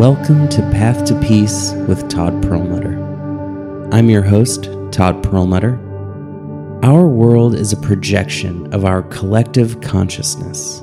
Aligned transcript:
Welcome 0.00 0.48
to 0.48 0.62
Path 0.70 1.04
to 1.08 1.20
Peace 1.20 1.72
with 1.86 2.08
Todd 2.08 2.42
Perlmutter. 2.42 2.96
I'm 3.92 4.08
your 4.08 4.22
host, 4.22 4.70
Todd 4.92 5.22
Perlmutter. 5.22 5.74
Our 6.82 7.06
world 7.06 7.54
is 7.54 7.74
a 7.74 7.76
projection 7.76 8.72
of 8.72 8.86
our 8.86 9.02
collective 9.02 9.82
consciousness. 9.82 10.80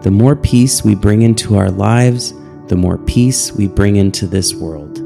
The 0.00 0.10
more 0.10 0.34
peace 0.34 0.82
we 0.82 0.94
bring 0.94 1.20
into 1.20 1.58
our 1.58 1.70
lives, 1.70 2.32
the 2.68 2.76
more 2.76 2.96
peace 2.96 3.52
we 3.52 3.68
bring 3.68 3.96
into 3.96 4.26
this 4.26 4.54
world. 4.54 4.96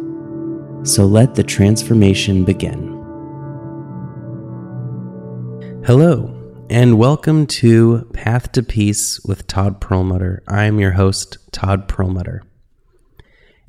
So 0.86 1.04
let 1.04 1.34
the 1.34 1.42
transformation 1.42 2.44
begin. 2.44 2.86
Hello, 5.84 6.32
and 6.70 6.98
welcome 6.98 7.48
to 7.48 8.08
Path 8.12 8.52
to 8.52 8.62
Peace 8.62 9.18
with 9.24 9.48
Todd 9.48 9.80
Perlmutter. 9.80 10.44
I 10.46 10.66
am 10.66 10.78
your 10.78 10.92
host, 10.92 11.38
Todd 11.50 11.88
Perlmutter. 11.88 12.44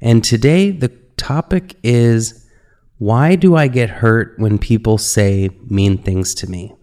And 0.05 0.23
today 0.23 0.70
the 0.70 0.90
topic 1.18 1.77
is 1.82 2.48
why 3.00 3.36
do 3.36 3.55
I 3.55 3.68
get 3.68 3.90
hurt 3.90 4.36
when 4.38 4.59
people 4.59 5.00
say 5.00 5.50
mean 5.68 5.98
things 5.98 6.36
to 6.36 6.48
me? 6.48 6.76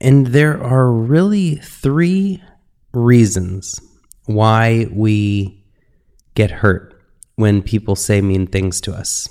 And 0.00 0.28
there 0.28 0.60
are 0.60 0.90
really 0.90 1.56
three 1.56 2.42
reasons 2.94 3.78
why 4.24 4.86
we 4.90 5.62
get 6.34 6.50
hurt 6.50 6.94
when 7.36 7.60
people 7.60 7.94
say 7.94 8.22
mean 8.22 8.46
things 8.46 8.80
to 8.80 8.94
us. 8.94 9.28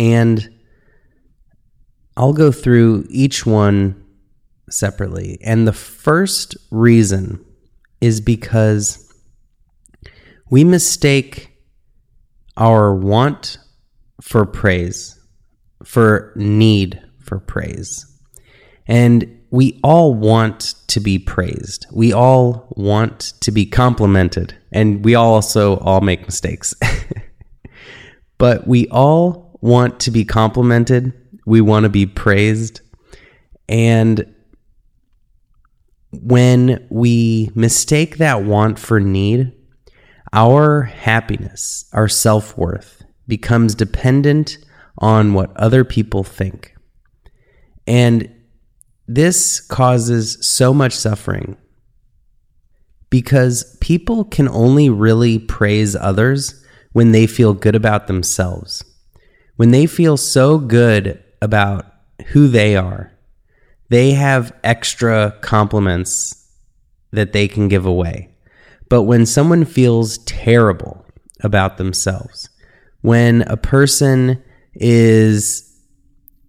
And 0.00 0.52
I'll 2.16 2.32
go 2.32 2.50
through 2.50 3.06
each 3.08 3.46
one 3.46 4.04
separately. 4.68 5.38
And 5.44 5.68
the 5.68 5.72
first 5.72 6.56
reason 6.72 7.44
is 8.00 8.20
because 8.20 9.05
we 10.50 10.64
mistake 10.64 11.50
our 12.56 12.94
want 12.94 13.58
for 14.20 14.46
praise, 14.46 15.18
for 15.84 16.32
need 16.36 17.02
for 17.20 17.38
praise. 17.38 18.06
And 18.86 19.40
we 19.50 19.80
all 19.82 20.14
want 20.14 20.74
to 20.88 21.00
be 21.00 21.18
praised. 21.18 21.86
We 21.92 22.12
all 22.12 22.72
want 22.76 23.32
to 23.40 23.50
be 23.50 23.66
complimented. 23.66 24.56
And 24.72 25.04
we 25.04 25.14
also 25.14 25.78
all 25.78 26.00
make 26.00 26.22
mistakes. 26.22 26.74
but 28.38 28.66
we 28.66 28.88
all 28.88 29.58
want 29.60 30.00
to 30.00 30.10
be 30.10 30.24
complimented. 30.24 31.12
We 31.46 31.60
want 31.60 31.84
to 31.84 31.90
be 31.90 32.06
praised. 32.06 32.80
And 33.68 34.34
when 36.12 36.86
we 36.90 37.50
mistake 37.54 38.18
that 38.18 38.44
want 38.44 38.78
for 38.78 39.00
need, 39.00 39.52
our 40.36 40.82
happiness, 40.82 41.86
our 41.94 42.08
self 42.08 42.56
worth 42.58 43.02
becomes 43.26 43.74
dependent 43.74 44.58
on 44.98 45.32
what 45.32 45.56
other 45.56 45.82
people 45.82 46.22
think. 46.22 46.76
And 47.86 48.30
this 49.08 49.60
causes 49.60 50.36
so 50.46 50.74
much 50.74 50.92
suffering 50.92 51.56
because 53.08 53.78
people 53.80 54.24
can 54.24 54.46
only 54.48 54.90
really 54.90 55.38
praise 55.38 55.96
others 55.96 56.62
when 56.92 57.12
they 57.12 57.26
feel 57.26 57.54
good 57.54 57.74
about 57.74 58.06
themselves. 58.06 58.84
When 59.56 59.70
they 59.70 59.86
feel 59.86 60.18
so 60.18 60.58
good 60.58 61.22
about 61.40 61.86
who 62.28 62.48
they 62.48 62.76
are, 62.76 63.10
they 63.88 64.10
have 64.10 64.52
extra 64.62 65.34
compliments 65.40 66.46
that 67.12 67.32
they 67.32 67.48
can 67.48 67.68
give 67.68 67.86
away. 67.86 68.35
But 68.88 69.02
when 69.02 69.26
someone 69.26 69.64
feels 69.64 70.18
terrible 70.18 71.04
about 71.40 71.76
themselves, 71.76 72.48
when 73.00 73.42
a 73.42 73.56
person 73.56 74.42
is 74.74 75.62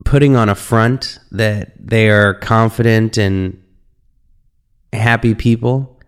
putting 0.05 0.35
on 0.35 0.49
a 0.49 0.55
front 0.55 1.19
that 1.31 1.73
they 1.79 2.09
are 2.09 2.33
confident 2.35 3.17
and 3.17 3.61
happy 4.93 5.35
people, 5.35 5.99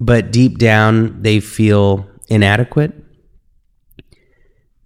but 0.00 0.32
deep 0.32 0.58
down 0.58 1.22
they 1.22 1.40
feel 1.40 2.08
inadequate, 2.28 2.92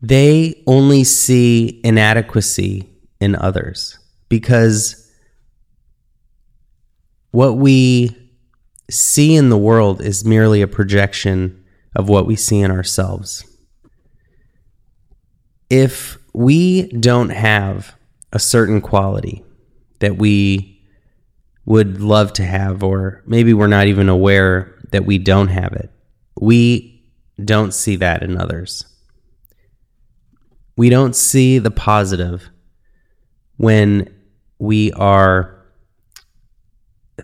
they 0.01 0.63
only 0.67 1.05
see 1.05 1.81
inadequacy 1.83 2.89
in 3.21 3.35
others. 3.37 3.99
Because 4.29 5.11
what 7.31 7.57
we 7.57 8.17
see 8.91 9.35
in 9.35 9.51
the 9.51 9.59
world 9.59 10.01
is 10.01 10.25
merely 10.25 10.63
a 10.63 10.69
projection 10.69 11.65
of 11.95 12.09
what 12.09 12.27
we 12.27 12.37
see 12.37 12.61
in 12.61 12.71
ourselves. 12.71 13.45
If 15.71 16.19
we 16.33 16.89
don't 16.89 17.31
have 17.31 17.95
a 18.33 18.39
certain 18.39 18.81
quality 18.81 19.45
that 19.99 20.17
we 20.17 20.81
would 21.67 22.01
love 22.01 22.33
to 22.35 22.45
have, 22.45 22.83
or 22.83 23.23
maybe 23.27 23.53
we're 23.53 23.67
not 23.67 23.87
even 23.89 24.09
aware 24.09 24.75
that 24.91 25.05
we 25.05 25.19
don't 25.19 25.49
have 25.49 25.73
it, 25.75 25.91
we 26.41 27.05
don't 27.45 27.75
see 27.75 27.97
that 27.97 28.23
in 28.23 28.39
others. 28.39 28.87
We 30.77 30.89
don't 30.89 31.15
see 31.15 31.59
the 31.59 31.71
positive 31.71 32.49
when 33.57 34.15
we 34.59 34.93
are 34.93 35.67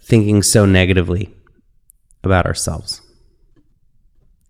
thinking 0.00 0.42
so 0.42 0.66
negatively 0.66 1.33
about 2.26 2.46
ourselves. 2.46 3.00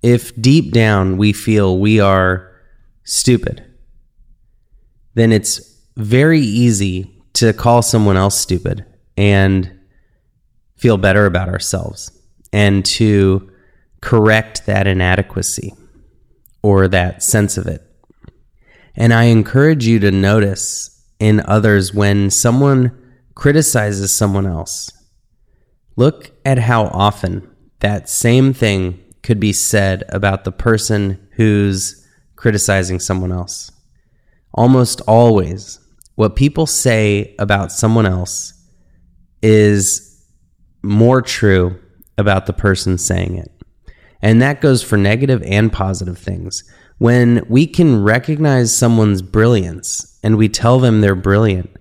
If 0.02 0.34
deep 0.40 0.72
down 0.72 1.16
we 1.16 1.32
feel 1.32 1.78
we 1.78 2.00
are 2.00 2.50
stupid, 3.04 3.64
then 5.14 5.32
it's 5.32 5.60
very 5.96 6.40
easy 6.40 7.22
to 7.34 7.52
call 7.52 7.82
someone 7.82 8.16
else 8.16 8.38
stupid 8.38 8.84
and 9.16 9.78
feel 10.76 10.96
better 10.98 11.26
about 11.26 11.48
ourselves 11.48 12.10
and 12.52 12.84
to 12.84 13.50
correct 14.00 14.66
that 14.66 14.86
inadequacy 14.86 15.72
or 16.62 16.88
that 16.88 17.22
sense 17.22 17.56
of 17.56 17.66
it. 17.66 17.82
And 18.96 19.12
I 19.12 19.24
encourage 19.24 19.86
you 19.86 19.98
to 20.00 20.10
notice 20.10 21.02
in 21.18 21.41
others 21.41 21.94
when 21.94 22.30
someone 22.30 22.92
criticizes 23.34 24.12
someone 24.12 24.46
else. 24.46 24.91
Look 25.96 26.32
at 26.44 26.58
how 26.58 26.84
often 26.86 27.48
that 27.80 28.08
same 28.08 28.52
thing 28.52 29.00
could 29.22 29.40
be 29.40 29.52
said 29.52 30.04
about 30.08 30.44
the 30.44 30.52
person 30.52 31.28
who's 31.32 32.06
criticizing 32.36 33.00
someone 33.00 33.32
else. 33.32 33.72
Almost 34.52 35.00
always, 35.08 35.80
what 36.14 36.36
people 36.36 36.66
say 36.66 37.34
about 37.38 37.72
someone 37.72 38.06
else 38.06 38.52
is 39.42 40.24
more 40.82 41.22
true 41.22 41.78
about 42.18 42.46
the 42.46 42.52
person 42.52 42.98
saying 42.98 43.36
it. 43.36 43.50
And 44.22 44.41
that 44.41 44.60
goes 44.60 44.82
for 44.82 44.96
negative 44.96 45.42
and 45.42 45.72
positive 45.72 46.18
things. 46.18 46.64
When 46.98 47.44
we 47.48 47.66
can 47.66 48.02
recognize 48.02 48.76
someone's 48.76 49.22
brilliance 49.22 50.18
and 50.22 50.36
we 50.36 50.48
tell 50.48 50.78
them 50.78 51.00
they're 51.00 51.14
brilliant, 51.14 51.76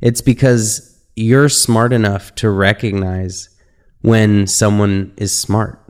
it's 0.00 0.20
because 0.20 1.02
you're 1.16 1.48
smart 1.48 1.92
enough 1.92 2.34
to 2.36 2.50
recognize 2.50 3.48
when 4.02 4.46
someone 4.46 5.12
is 5.16 5.36
smart. 5.36 5.84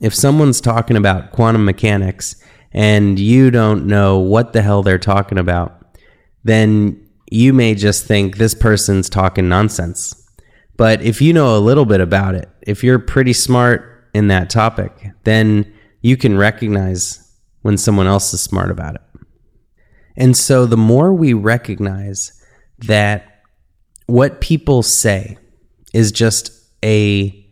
If 0.00 0.14
someone's 0.14 0.60
talking 0.60 0.96
about 0.96 1.32
quantum 1.32 1.64
mechanics 1.64 2.42
and 2.72 3.18
you 3.18 3.50
don't 3.50 3.86
know 3.86 4.18
what 4.18 4.52
the 4.52 4.62
hell 4.62 4.82
they're 4.82 4.98
talking 4.98 5.38
about, 5.38 5.82
then 6.44 7.08
you 7.30 7.52
may 7.52 7.74
just 7.74 8.04
think 8.04 8.36
this 8.36 8.54
person's 8.54 9.08
talking 9.08 9.48
nonsense. 9.48 10.14
But 10.76 11.00
if 11.02 11.22
you 11.22 11.32
know 11.32 11.56
a 11.56 11.58
little 11.58 11.86
bit 11.86 12.00
about 12.00 12.34
it, 12.34 12.48
if 12.62 12.84
you're 12.84 12.98
pretty 12.98 13.32
smart 13.32 14.10
in 14.14 14.28
that 14.28 14.50
topic, 14.50 14.92
then 15.24 15.72
you 16.02 16.16
can 16.16 16.36
recognize 16.36 17.22
when 17.62 17.78
someone 17.78 18.06
else 18.06 18.32
is 18.34 18.40
smart 18.40 18.70
about 18.70 18.96
it. 18.96 19.00
And 20.16 20.36
so 20.36 20.66
the 20.66 20.76
more 20.76 21.12
we 21.12 21.32
recognize 21.32 22.40
that 22.78 23.42
what 24.06 24.40
people 24.40 24.82
say 24.82 25.36
is 25.92 26.12
just 26.12 26.52
a 26.86 27.44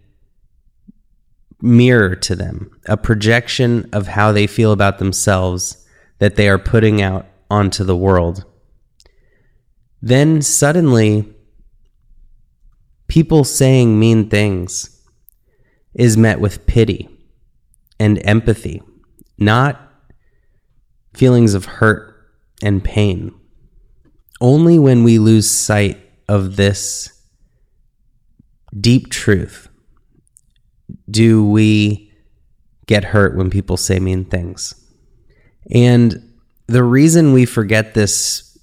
mirror 1.61 2.15
to 2.15 2.37
them, 2.37 2.71
a 2.87 2.97
projection 2.97 3.89
of 3.93 4.07
how 4.07 4.31
they 4.31 4.47
feel 4.47 4.71
about 4.71 4.99
themselves 4.99 5.85
that 6.21 6.37
they 6.37 6.49
are 6.49 6.59
putting 6.59 7.03
out 7.03 7.27
onto 7.51 7.83
the 7.83 7.97
world. 7.97 8.45
Then 10.01 10.41
suddenly, 10.41 11.35
people 13.09 13.43
saying 13.43 13.99
mean 13.99 14.31
things 14.31 15.03
is 15.95 16.17
met 16.17 16.39
with 16.39 16.67
pity 16.67 17.09
and 17.99 18.25
empathy, 18.25 18.83
not 19.37 19.81
feelings 21.13 21.55
of 21.55 21.65
hurt 21.65 22.15
and 22.63 22.85
pain. 22.85 23.35
Only 24.41 24.79
when 24.79 25.03
we 25.03 25.19
lose 25.19 25.51
sight 25.51 25.99
of 26.29 26.57
this 26.57 27.14
deep 28.81 29.11
truth 29.11 29.69
do 31.11 31.47
we 31.47 32.13
get 32.87 33.05
hurt 33.05 33.37
when 33.37 33.51
people 33.51 33.77
say 33.77 33.99
mean 33.99 34.25
things. 34.25 34.75
And 35.71 36.33
the 36.67 36.83
reason 36.83 37.33
we 37.33 37.47
forget 37.47 37.95
this 37.95 38.59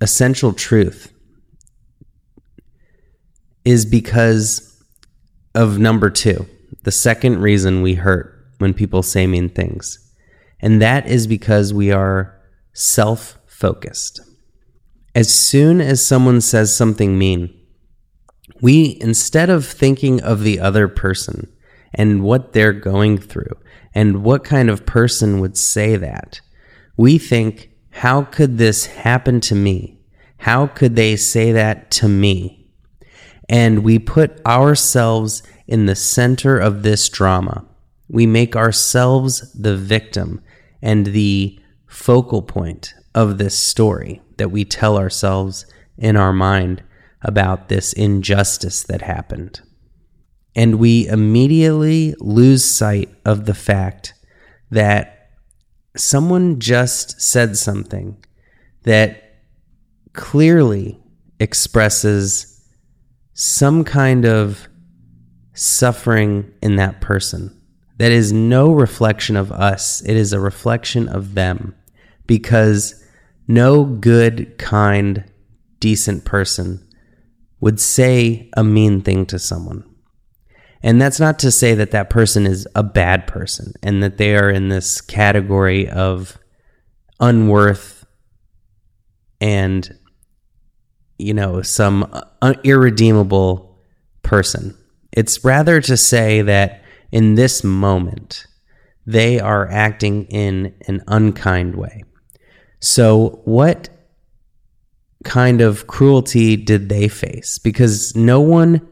essential 0.00 0.52
truth 0.52 1.12
is 3.64 3.84
because 3.86 4.82
of 5.54 5.78
number 5.78 6.10
two, 6.10 6.46
the 6.82 6.92
second 6.92 7.40
reason 7.40 7.82
we 7.82 7.94
hurt 7.94 8.46
when 8.58 8.74
people 8.74 9.02
say 9.02 9.26
mean 9.26 9.48
things. 9.48 9.98
And 10.60 10.80
that 10.80 11.06
is 11.06 11.26
because 11.26 11.72
we 11.72 11.92
are 11.92 12.40
self 12.72 13.38
focused. 13.46 14.20
As 15.14 15.32
soon 15.32 15.80
as 15.80 16.04
someone 16.04 16.40
says 16.40 16.74
something 16.74 17.16
mean, 17.18 17.53
we, 18.60 18.96
instead 19.00 19.50
of 19.50 19.66
thinking 19.66 20.22
of 20.22 20.42
the 20.42 20.60
other 20.60 20.88
person 20.88 21.52
and 21.92 22.22
what 22.22 22.52
they're 22.52 22.72
going 22.72 23.18
through 23.18 23.56
and 23.94 24.22
what 24.24 24.44
kind 24.44 24.70
of 24.70 24.86
person 24.86 25.40
would 25.40 25.56
say 25.56 25.96
that, 25.96 26.40
we 26.96 27.18
think, 27.18 27.70
how 27.90 28.22
could 28.22 28.58
this 28.58 28.86
happen 28.86 29.40
to 29.40 29.54
me? 29.54 29.98
How 30.38 30.66
could 30.66 30.96
they 30.96 31.16
say 31.16 31.52
that 31.52 31.90
to 31.92 32.08
me? 32.08 32.68
And 33.48 33.84
we 33.84 33.98
put 33.98 34.44
ourselves 34.44 35.42
in 35.66 35.86
the 35.86 35.94
center 35.94 36.58
of 36.58 36.82
this 36.82 37.08
drama. 37.08 37.64
We 38.08 38.26
make 38.26 38.56
ourselves 38.56 39.52
the 39.52 39.76
victim 39.76 40.42
and 40.82 41.06
the 41.06 41.58
focal 41.86 42.42
point 42.42 42.94
of 43.14 43.38
this 43.38 43.58
story 43.58 44.20
that 44.36 44.50
we 44.50 44.64
tell 44.64 44.98
ourselves 44.98 45.66
in 45.96 46.16
our 46.16 46.32
mind 46.32 46.82
about 47.24 47.68
this 47.68 47.92
injustice 47.92 48.82
that 48.84 49.02
happened. 49.02 49.60
And 50.54 50.78
we 50.78 51.08
immediately 51.08 52.14
lose 52.20 52.64
sight 52.64 53.08
of 53.24 53.46
the 53.46 53.54
fact 53.54 54.14
that 54.70 55.30
someone 55.96 56.60
just 56.60 57.20
said 57.20 57.56
something 57.56 58.24
that 58.82 59.40
clearly 60.12 61.00
expresses 61.40 62.50
some 63.32 63.82
kind 63.82 64.24
of 64.24 64.68
suffering 65.54 66.52
in 66.62 66.76
that 66.76 67.00
person. 67.00 67.60
That 67.98 68.12
is 68.12 68.32
no 68.32 68.72
reflection 68.72 69.36
of 69.36 69.52
us, 69.52 70.02
it 70.02 70.16
is 70.16 70.32
a 70.32 70.40
reflection 70.40 71.08
of 71.08 71.34
them. 71.34 71.74
Because 72.26 73.04
no 73.46 73.84
good, 73.84 74.56
kind, 74.58 75.24
decent 75.80 76.24
person 76.24 76.83
would 77.64 77.80
say 77.80 78.50
a 78.58 78.62
mean 78.62 79.00
thing 79.00 79.24
to 79.24 79.38
someone. 79.38 79.82
And 80.82 81.00
that's 81.00 81.18
not 81.18 81.38
to 81.38 81.50
say 81.50 81.74
that 81.74 81.92
that 81.92 82.10
person 82.10 82.44
is 82.44 82.68
a 82.74 82.82
bad 82.82 83.26
person 83.26 83.72
and 83.82 84.02
that 84.02 84.18
they 84.18 84.36
are 84.36 84.50
in 84.50 84.68
this 84.68 85.00
category 85.00 85.88
of 85.88 86.36
unworth 87.20 88.04
and, 89.40 89.98
you 91.16 91.32
know, 91.32 91.62
some 91.62 92.06
uh, 92.42 92.52
irredeemable 92.64 93.78
person. 94.22 94.76
It's 95.10 95.42
rather 95.42 95.80
to 95.80 95.96
say 95.96 96.42
that 96.42 96.82
in 97.12 97.34
this 97.34 97.64
moment, 97.64 98.44
they 99.06 99.40
are 99.40 99.70
acting 99.70 100.24
in 100.24 100.74
an 100.86 101.02
unkind 101.08 101.76
way. 101.76 102.04
So, 102.80 103.40
what 103.46 103.88
kind 105.24 105.60
of 105.60 105.86
cruelty 105.86 106.56
did 106.56 106.88
they 106.88 107.08
face? 107.08 107.58
Because 107.58 108.14
no 108.14 108.40
one 108.40 108.86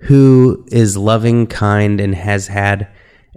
who 0.00 0.66
is 0.70 0.96
loving, 0.96 1.46
kind, 1.46 2.00
and 2.00 2.14
has 2.14 2.46
had 2.46 2.88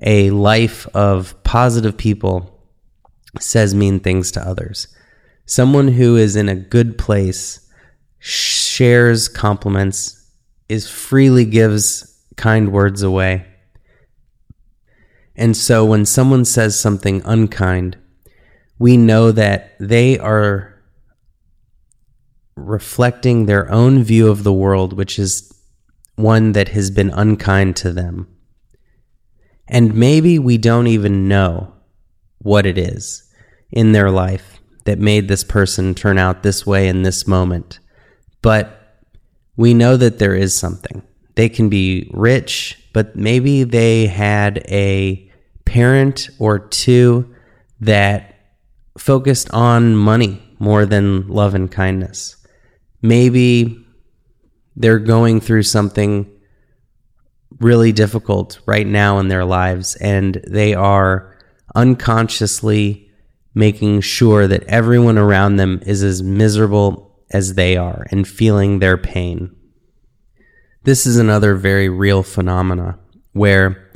a 0.01 0.30
life 0.30 0.88
of 0.94 1.42
positive 1.44 1.98
people 1.98 2.56
says 3.39 3.75
mean 3.75 4.00
things 4.00 4.31
to 4.31 4.42
others. 4.42 4.88
Someone 5.45 5.89
who 5.89 6.16
is 6.16 6.36
in 6.36 6.50
a 6.50 6.56
good 6.56 6.98
place 6.98 7.68
shares 8.19 9.27
compliments, 9.27 10.15
is 10.68 10.89
freely 10.89 11.45
gives 11.45 12.22
kind 12.36 12.72
words 12.72 13.01
away. 13.01 13.45
And 15.36 15.56
so 15.56 15.86
when 15.86 16.06
someone 16.06 16.45
says 16.45 16.80
something 16.80 17.22
unkind, 17.24 17.98
we 18.77 18.98
know 18.98 19.31
that 19.31 19.75
they 19.80 20.19
are 20.19 20.69
reflecting 22.59 23.45
their 23.45 23.71
own 23.71 24.03
view 24.03 24.29
of 24.29 24.44
the 24.44 24.53
world, 24.53 24.94
which 24.94 25.17
is 25.17 25.51
one 26.15 26.51
that 26.51 26.69
has 26.69 26.91
been 26.91 27.09
unkind 27.11 27.75
to 27.77 27.91
them. 27.91 28.27
And 29.67 29.94
maybe 29.94 30.39
we 30.39 30.57
don't 30.57 30.88
even 30.88 31.27
know 31.27 31.73
what 32.39 32.65
it 32.65 32.77
is 32.77 33.23
in 33.71 33.91
their 33.91 34.09
life 34.09 34.59
that 34.85 35.00
made 35.00 35.27
this 35.27 35.44
person 35.44 35.94
turn 35.94 36.17
out 36.17 36.41
this 36.41 36.65
way 36.65 36.88
in 36.88 37.03
this 37.03 37.27
moment. 37.27 37.79
But 38.41 38.97
we 39.55 39.73
know 39.73 39.97
that 39.97 40.19
there 40.19 40.35
is 40.35 40.57
something. 40.57 41.03
They 41.35 41.50
can 41.50 41.69
be 41.69 42.09
rich, 42.13 42.81
but 42.94 43.15
maybe 43.15 43.63
they 43.63 44.07
had 44.07 44.63
a 44.67 45.31
parent 45.65 46.29
or 46.39 46.59
two 46.59 47.33
that 47.79 48.35
focused 48.97 49.50
on 49.51 49.95
money 49.95 50.41
more 50.59 50.85
than 50.85 51.27
love 51.27 51.55
and 51.55 51.71
kindness. 51.71 52.35
Maybe 53.01 53.86
they're 54.75 55.00
going 55.00 55.42
through 55.42 55.63
something 55.63 56.30
really 57.60 57.92
difficult 57.92 58.60
right 58.66 58.88
now 58.88 59.19
in 59.19 59.28
their 59.28 59.46
lives 59.46 59.96
and 59.98 60.42
they 60.48 60.74
are 60.74 61.38
unconsciously 61.75 63.10
making 63.54 64.01
sure 64.01 64.48
that 64.48 64.63
everyone 64.63 65.18
around 65.18 65.57
them 65.57 65.81
is 65.86 66.04
as 66.04 66.24
miserable 66.24 67.19
as 67.31 67.56
they 67.56 67.75
are 67.75 68.06
and 68.12 68.28
feeling 68.28 68.80
their 68.80 68.98
pain. 68.98 69.56
This 70.84 71.06
is 71.06 71.18
another 71.18 71.56
very 71.56 71.90
real 71.90 72.24
phenomena 72.24 72.98
where 73.34 73.92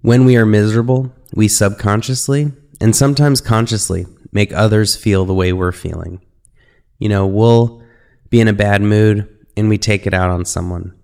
when 0.00 0.24
we 0.24 0.36
are 0.36 0.46
miserable, 0.46 1.12
we 1.34 1.48
subconsciously 1.48 2.52
and 2.80 2.94
sometimes 2.94 3.40
consciously 3.40 4.06
make 4.32 4.52
others 4.52 4.96
feel 4.96 5.24
the 5.24 5.34
way 5.34 5.52
we're 5.52 5.72
feeling. 5.72 6.20
You 6.98 7.08
know, 7.08 7.26
we'll 7.26 7.82
be 8.36 8.40
in 8.42 8.48
a 8.48 8.52
bad 8.52 8.82
mood 8.82 9.26
and 9.56 9.70
we 9.70 9.78
take 9.78 10.06
it 10.06 10.12
out 10.12 10.28
on 10.28 10.44
someone, 10.44 10.94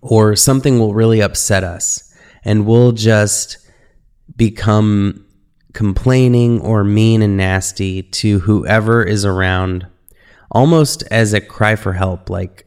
or 0.00 0.34
something 0.34 0.80
will 0.80 0.92
really 0.92 1.20
upset 1.22 1.62
us 1.62 2.12
and 2.44 2.66
we'll 2.66 2.90
just 2.90 3.58
become 4.34 5.24
complaining 5.72 6.60
or 6.60 6.82
mean 6.82 7.22
and 7.22 7.36
nasty 7.36 8.02
to 8.02 8.40
whoever 8.40 9.04
is 9.04 9.24
around, 9.24 9.86
almost 10.50 11.04
as 11.12 11.32
a 11.32 11.40
cry 11.40 11.76
for 11.76 11.92
help, 11.92 12.28
like 12.28 12.66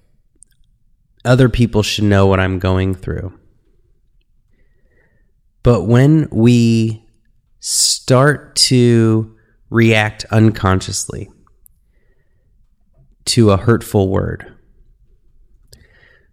other 1.26 1.50
people 1.50 1.84
should 1.84 2.06
know 2.06 2.28
what 2.28 2.40
I'm 2.40 2.60
going 2.60 2.96
through. 2.96 3.38
But 5.64 5.84
when 5.84 6.30
we 6.32 7.06
start 7.60 8.56
to 8.56 9.36
react 9.70 10.24
unconsciously 10.32 11.30
to 13.26 13.52
a 13.52 13.58
hurtful 13.58 14.10
word. 14.10 14.54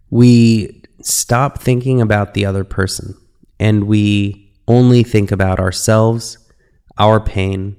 We 0.09 0.83
stop 1.01 1.59
thinking 1.59 2.01
about 2.01 2.33
the 2.33 2.45
other 2.45 2.63
person 2.63 3.17
and 3.59 3.85
we 3.85 4.51
only 4.67 5.03
think 5.03 5.31
about 5.31 5.59
ourselves, 5.59 6.37
our 6.97 7.19
pain, 7.19 7.75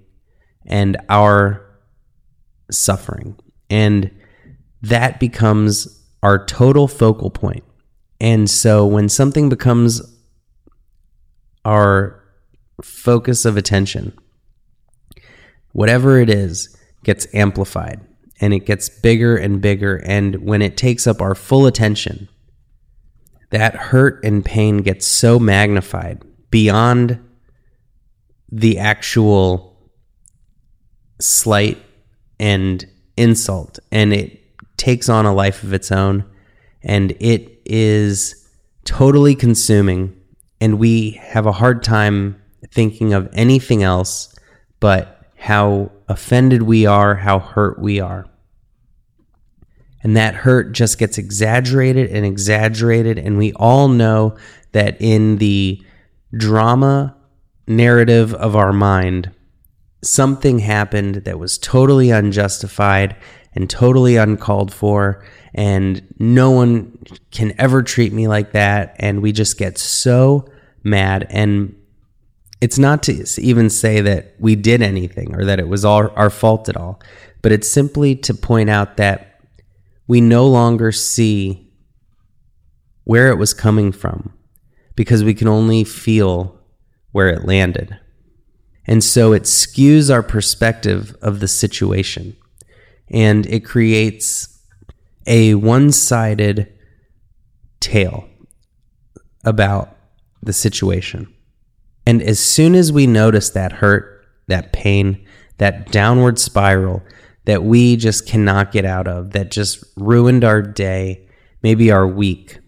and 0.67 0.97
our 1.09 1.65
suffering. 2.71 3.37
And 3.71 4.11
that 4.83 5.21
becomes 5.21 6.03
our 6.23 6.45
total 6.45 6.89
focal 6.89 7.31
point. 7.31 7.65
And 8.21 8.49
so 8.49 8.87
when 8.87 9.09
something 9.09 9.49
becomes 9.49 10.03
our 11.65 12.23
focus 12.83 13.45
of 13.45 13.57
attention, 13.57 14.17
whatever 15.73 16.19
it 16.19 16.31
is 16.31 16.77
gets 17.05 17.27
amplified 17.35 18.01
and 18.41 18.53
it 18.53 18.67
gets 18.67 18.89
bigger 18.89 19.37
and 19.37 19.61
bigger. 19.61 19.97
And 19.97 20.37
when 20.37 20.63
it 20.63 20.77
takes 20.77 21.07
up 21.07 21.21
our 21.21 21.35
full 21.35 21.67
attention, 21.67 22.29
that 23.51 23.77
hurt 23.77 24.25
and 24.25 24.45
pain 24.45 24.79
gets 24.79 25.07
so 25.07 25.39
magnified 25.39 26.23
beyond 26.51 27.21
the 28.51 28.79
actual 28.79 29.77
slight 31.21 31.81
and 32.41 32.85
insult. 33.17 33.79
And 33.93 34.13
it 34.13 34.41
takes 34.77 35.09
on 35.09 35.27
a 35.27 35.33
life 35.33 35.63
of 35.63 35.73
its 35.73 35.93
own. 35.93 36.25
And 36.83 37.13
it 37.21 37.61
is 37.65 38.49
totally 38.85 39.35
consuming. 39.35 40.21
And 40.61 40.79
we 40.79 41.13
have 41.13 41.47
a 41.47 41.53
hard 41.53 41.83
time 41.83 42.41
thinking 42.73 43.13
of 43.13 43.29
anything 43.35 43.83
else 43.83 44.35
but 44.81 45.14
how 45.45 45.93
offended 46.09 46.63
we 46.63 46.87
are, 46.87 47.17
how 47.17 47.39
hurt 47.39 47.79
we 47.79 48.01
are. 48.01 48.25
And 50.03 50.17
that 50.17 50.35
hurt 50.35 50.73
just 50.73 50.99
gets 50.99 51.19
exaggerated 51.19 52.11
and 52.11 52.25
exaggerated. 52.25 53.19
And 53.19 53.37
we 53.37 53.53
all 53.53 53.89
know 53.89 54.39
that 54.73 54.97
in 55.03 55.37
the 55.37 55.83
drama 56.35 57.15
narrative 57.67 58.33
of 58.33 58.57
our 58.57 58.73
mind, 58.73 59.33
something 60.03 60.61
happened 60.61 61.17
that 61.27 61.39
was 61.39 61.59
totally 61.59 62.09
unjustified 62.09 63.15
and 63.55 63.69
totally 63.69 64.17
uncalled 64.17 64.73
for, 64.73 65.23
and 65.53 66.03
no 66.19 66.53
one 66.53 66.99
can 67.31 67.53
ever 67.59 67.83
treat 67.83 68.15
me 68.15 68.29
like 68.29 68.53
that. 68.53 68.97
And 68.99 69.21
we 69.21 69.31
just 69.31 69.59
get 69.59 69.77
so 69.77 70.51
mad. 70.83 71.27
And 71.29 71.77
it's 72.61 72.79
not 72.79 73.03
to 73.05 73.27
even 73.39 73.69
say 73.69 74.01
that 74.01 74.35
we 74.39 74.57
did 74.57 74.81
anything 74.81 75.35
or 75.35 75.45
that 75.45 75.59
it 75.59 75.69
was 75.69 75.85
all 75.85 76.11
our 76.17 76.31
fault 76.31 76.69
at 76.69 76.77
all, 76.77 77.01
but 77.43 77.53
it's 77.53 77.69
simply 77.71 78.15
to 78.17 78.35
point 78.35 78.71
out 78.71 78.97
that 78.97 79.41
we 80.07 80.21
no 80.21 80.47
longer 80.47 80.93
see 80.93 81.71
where 83.05 83.29
it 83.29 83.37
was 83.37 83.53
coming 83.53 83.93
from 83.93 84.33
because 84.97 85.25
we 85.25 85.35
can 85.35 85.49
only 85.49 85.85
feel 85.85 86.59
where 87.13 87.29
it 87.29 87.45
landed. 87.45 87.99
And 88.87 89.03
so 89.03 89.33
it 89.33 89.45
skews 89.45 90.13
our 90.13 90.23
perspective 90.23 91.15
of 91.23 91.41
the 91.41 91.49
situation 91.49 92.37
and 93.09 93.47
it 93.47 93.65
creates 93.65 94.61
a 95.27 95.55
one 95.55 95.91
sided 95.93 96.73
tale 97.81 98.29
about 99.45 99.97
the 100.43 100.53
situation. 100.53 101.34
And 102.07 102.23
as 102.23 102.39
soon 102.39 102.75
as 102.75 102.93
we 102.93 103.07
notice 103.07 103.51
that 103.51 103.73
hurt, 103.73 104.27
that 104.47 104.73
pain, 104.73 105.25
that 105.59 105.91
downward 105.91 106.39
spiral 106.39 107.03
that 107.47 107.63
we 107.63 107.97
just 107.97 108.27
cannot 108.27 108.73
get 108.73 108.85
out 108.85 109.07
of, 109.07 109.33
that 109.33 109.51
just 109.51 109.85
ruined 109.97 110.45
our 110.45 110.63
day, 110.63 111.29
maybe 111.63 111.91
our 111.91 112.07
week, 112.07 112.59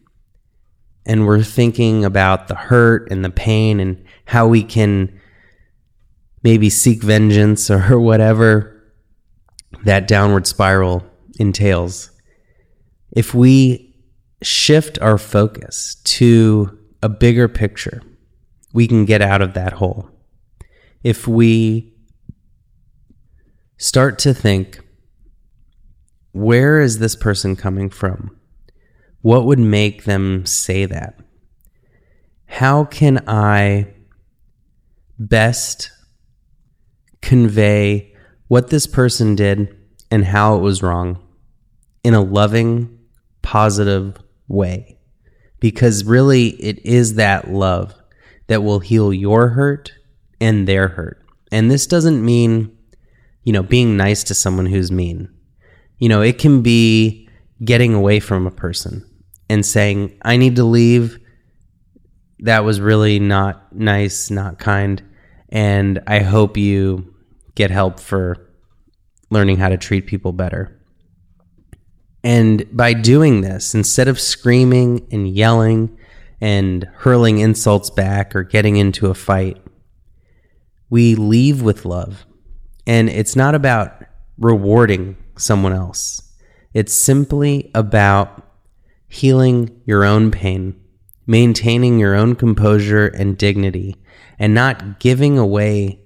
and 1.06 1.24
we're 1.24 1.42
thinking 1.42 2.04
about 2.04 2.48
the 2.48 2.54
hurt 2.54 3.10
and 3.10 3.24
the 3.24 3.30
pain 3.30 3.78
and 3.78 4.04
how 4.26 4.48
we 4.48 4.62
can 4.62 5.20
maybe 6.42 6.68
seek 6.68 7.02
vengeance 7.02 7.70
or 7.70 8.00
whatever 8.00 8.72
that 9.84 10.08
downward 10.08 10.46
spiral 10.46 11.04
entails. 11.38 12.10
If 13.12 13.34
we 13.34 13.94
shift 14.42 14.98
our 15.00 15.16
focus 15.16 15.96
to 16.04 16.78
a 17.02 17.08
bigger 17.08 17.48
picture, 17.48 18.02
we 18.76 18.86
can 18.86 19.06
get 19.06 19.22
out 19.22 19.40
of 19.40 19.54
that 19.54 19.72
hole. 19.72 20.10
If 21.02 21.26
we 21.26 21.94
start 23.78 24.18
to 24.18 24.34
think, 24.34 24.80
where 26.32 26.78
is 26.82 26.98
this 26.98 27.16
person 27.16 27.56
coming 27.56 27.88
from? 27.88 28.38
What 29.22 29.46
would 29.46 29.58
make 29.58 30.04
them 30.04 30.44
say 30.44 30.84
that? 30.84 31.18
How 32.44 32.84
can 32.84 33.26
I 33.26 33.94
best 35.18 35.90
convey 37.22 38.14
what 38.48 38.68
this 38.68 38.86
person 38.86 39.36
did 39.36 39.74
and 40.10 40.22
how 40.22 40.54
it 40.54 40.60
was 40.60 40.82
wrong 40.82 41.18
in 42.04 42.12
a 42.12 42.20
loving, 42.20 42.98
positive 43.40 44.18
way? 44.48 44.98
Because 45.60 46.04
really, 46.04 46.48
it 46.62 46.84
is 46.84 47.14
that 47.14 47.50
love 47.50 47.94
that 48.46 48.62
will 48.62 48.80
heal 48.80 49.12
your 49.12 49.48
hurt 49.48 49.92
and 50.40 50.66
their 50.66 50.88
hurt. 50.88 51.22
And 51.52 51.70
this 51.70 51.86
doesn't 51.86 52.24
mean, 52.24 52.76
you 53.44 53.52
know, 53.52 53.62
being 53.62 53.96
nice 53.96 54.24
to 54.24 54.34
someone 54.34 54.66
who's 54.66 54.90
mean. 54.90 55.28
You 55.98 56.08
know, 56.08 56.22
it 56.22 56.38
can 56.38 56.62
be 56.62 57.28
getting 57.64 57.94
away 57.94 58.20
from 58.20 58.46
a 58.46 58.50
person 58.50 59.08
and 59.48 59.64
saying, 59.64 60.18
I 60.22 60.36
need 60.36 60.56
to 60.56 60.64
leave. 60.64 61.18
That 62.40 62.64
was 62.64 62.80
really 62.80 63.18
not 63.18 63.74
nice, 63.74 64.30
not 64.30 64.58
kind. 64.58 65.02
And 65.48 66.00
I 66.06 66.20
hope 66.20 66.56
you 66.56 67.14
get 67.54 67.70
help 67.70 68.00
for 68.00 68.50
learning 69.30 69.56
how 69.56 69.68
to 69.70 69.76
treat 69.76 70.06
people 70.06 70.32
better. 70.32 70.72
And 72.22 72.66
by 72.76 72.92
doing 72.92 73.40
this, 73.40 73.74
instead 73.74 74.08
of 74.08 74.20
screaming 74.20 75.06
and 75.12 75.28
yelling 75.28 75.96
and 76.40 76.84
hurling 76.96 77.38
insults 77.38 77.90
back 77.90 78.34
or 78.36 78.42
getting 78.42 78.76
into 78.76 79.06
a 79.06 79.14
fight, 79.14 79.60
we 80.90 81.14
leave 81.14 81.62
with 81.62 81.84
love. 81.84 82.26
And 82.86 83.08
it's 83.08 83.36
not 83.36 83.54
about 83.54 84.04
rewarding 84.38 85.16
someone 85.36 85.72
else, 85.72 86.22
it's 86.72 86.94
simply 86.94 87.70
about 87.74 88.42
healing 89.08 89.80
your 89.84 90.04
own 90.04 90.30
pain, 90.30 90.78
maintaining 91.26 91.98
your 91.98 92.14
own 92.14 92.34
composure 92.34 93.06
and 93.06 93.38
dignity, 93.38 93.96
and 94.38 94.54
not 94.54 95.00
giving 95.00 95.38
away 95.38 96.00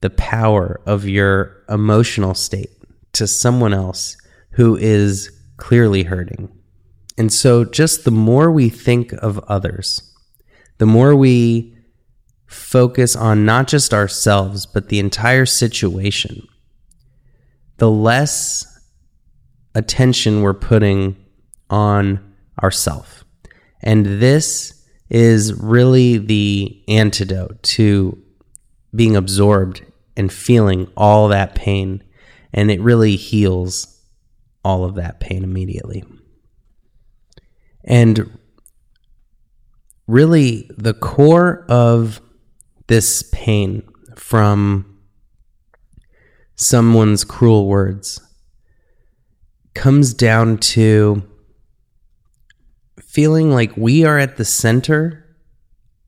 the 0.00 0.10
power 0.10 0.80
of 0.86 1.08
your 1.08 1.62
emotional 1.68 2.34
state 2.34 2.70
to 3.12 3.26
someone 3.26 3.72
else 3.74 4.16
who 4.52 4.76
is 4.76 5.30
clearly 5.56 6.02
hurting. 6.02 6.50
And 7.22 7.32
so, 7.32 7.64
just 7.64 8.04
the 8.04 8.10
more 8.10 8.50
we 8.50 8.68
think 8.68 9.12
of 9.12 9.38
others, 9.46 10.12
the 10.78 10.86
more 10.86 11.14
we 11.14 11.72
focus 12.46 13.14
on 13.14 13.44
not 13.44 13.68
just 13.68 13.94
ourselves, 13.94 14.66
but 14.66 14.88
the 14.88 14.98
entire 14.98 15.46
situation, 15.46 16.48
the 17.76 17.88
less 17.88 18.66
attention 19.76 20.42
we're 20.42 20.52
putting 20.52 21.14
on 21.70 22.34
ourself. 22.60 23.24
And 23.82 24.04
this 24.20 24.84
is 25.08 25.54
really 25.54 26.18
the 26.18 26.82
antidote 26.88 27.62
to 27.78 28.20
being 28.96 29.14
absorbed 29.14 29.82
and 30.16 30.32
feeling 30.32 30.90
all 30.96 31.28
that 31.28 31.54
pain. 31.54 32.02
And 32.52 32.68
it 32.68 32.80
really 32.80 33.14
heals 33.14 33.96
all 34.64 34.84
of 34.84 34.96
that 34.96 35.20
pain 35.20 35.44
immediately. 35.44 36.02
And 37.84 38.38
really, 40.06 40.70
the 40.76 40.94
core 40.94 41.64
of 41.68 42.20
this 42.86 43.22
pain 43.32 43.82
from 44.16 44.98
someone's 46.54 47.24
cruel 47.24 47.66
words 47.66 48.20
comes 49.74 50.14
down 50.14 50.58
to 50.58 51.22
feeling 53.00 53.50
like 53.50 53.76
we 53.76 54.04
are 54.04 54.18
at 54.18 54.36
the 54.36 54.44
center 54.44 55.36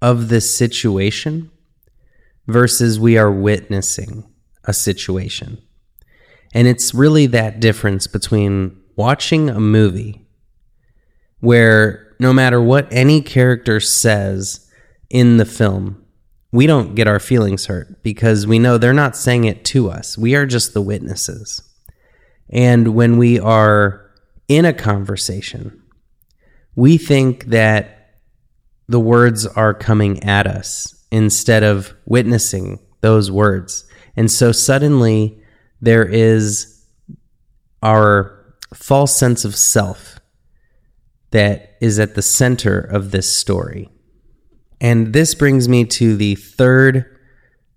of 0.01 0.29
this 0.29 0.55
situation 0.55 1.51
versus 2.47 3.01
we 3.01 3.17
are 3.17 3.31
witnessing 3.31 4.31
a 4.65 4.73
situation. 4.73 5.59
And 6.53 6.69
it's 6.69 6.95
really 6.95 7.27
that 7.27 7.61
difference 7.61 8.07
between 8.07 8.81
watching 8.97 9.51
a 9.51 9.61
movie 9.61 10.24
where 11.45 12.17
no 12.19 12.33
matter 12.33 12.61
what 12.61 12.89
any 12.91 13.21
character 13.21 13.79
says 13.79 14.71
in 15.11 15.37
the 15.37 15.45
film, 15.45 16.03
we 16.53 16.67
don't 16.67 16.95
get 16.95 17.07
our 17.07 17.21
feelings 17.21 17.67
hurt 17.67 18.03
because 18.03 18.47
we 18.47 18.59
know 18.59 18.79
they're 18.79 18.95
not 18.95 19.17
saying 19.17 19.45
it 19.45 19.65
to 19.67 19.91
us. 19.91 20.17
We 20.17 20.35
are 20.35 20.47
just 20.47 20.73
the 20.73 20.81
witnesses. 20.81 21.63
And 22.49 22.95
when 22.95 23.19
we 23.19 23.39
are 23.39 24.11
in 24.49 24.65
a 24.65 24.73
conversation, 24.73 25.83
we 26.77 26.97
think 26.97 27.47
that 27.47 28.21
the 28.89 29.01
words 29.01 29.47
are 29.47 29.75
coming 29.75 30.23
at 30.25 30.47
us 30.47 31.05
instead 31.11 31.63
of 31.63 31.95
witnessing 32.07 32.79
those 33.01 33.31
words. 33.31 33.85
And 34.17 34.31
so 34.31 34.53
suddenly 34.53 35.43
there 35.81 36.07
is 36.07 36.85
our 37.83 38.57
false 38.73 39.15
sense 39.15 39.45
of 39.45 39.55
self 39.55 40.14
that 41.35 41.77
is 41.81 41.99
at 41.99 42.15
the 42.15 42.23
center 42.23 42.79
of 42.79 43.11
this 43.11 43.31
story. 43.31 43.91
And 44.81 45.13
this 45.13 45.35
brings 45.35 45.69
me 45.69 45.85
to 45.85 46.17
the 46.17 46.35
third 46.35 47.05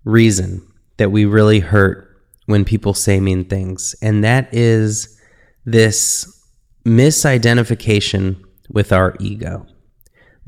reason 0.04 0.66
that 0.96 1.12
we 1.12 1.24
really 1.24 1.60
hurt 1.60 2.08
when 2.46 2.64
people 2.64 2.94
say 2.94 3.20
mean 3.20 3.44
things, 3.44 3.94
and 4.00 4.24
that 4.24 4.48
is 4.52 5.20
this 5.66 6.42
misidentification 6.86 8.42
with 8.70 8.90
our 8.90 9.14
ego 9.20 9.66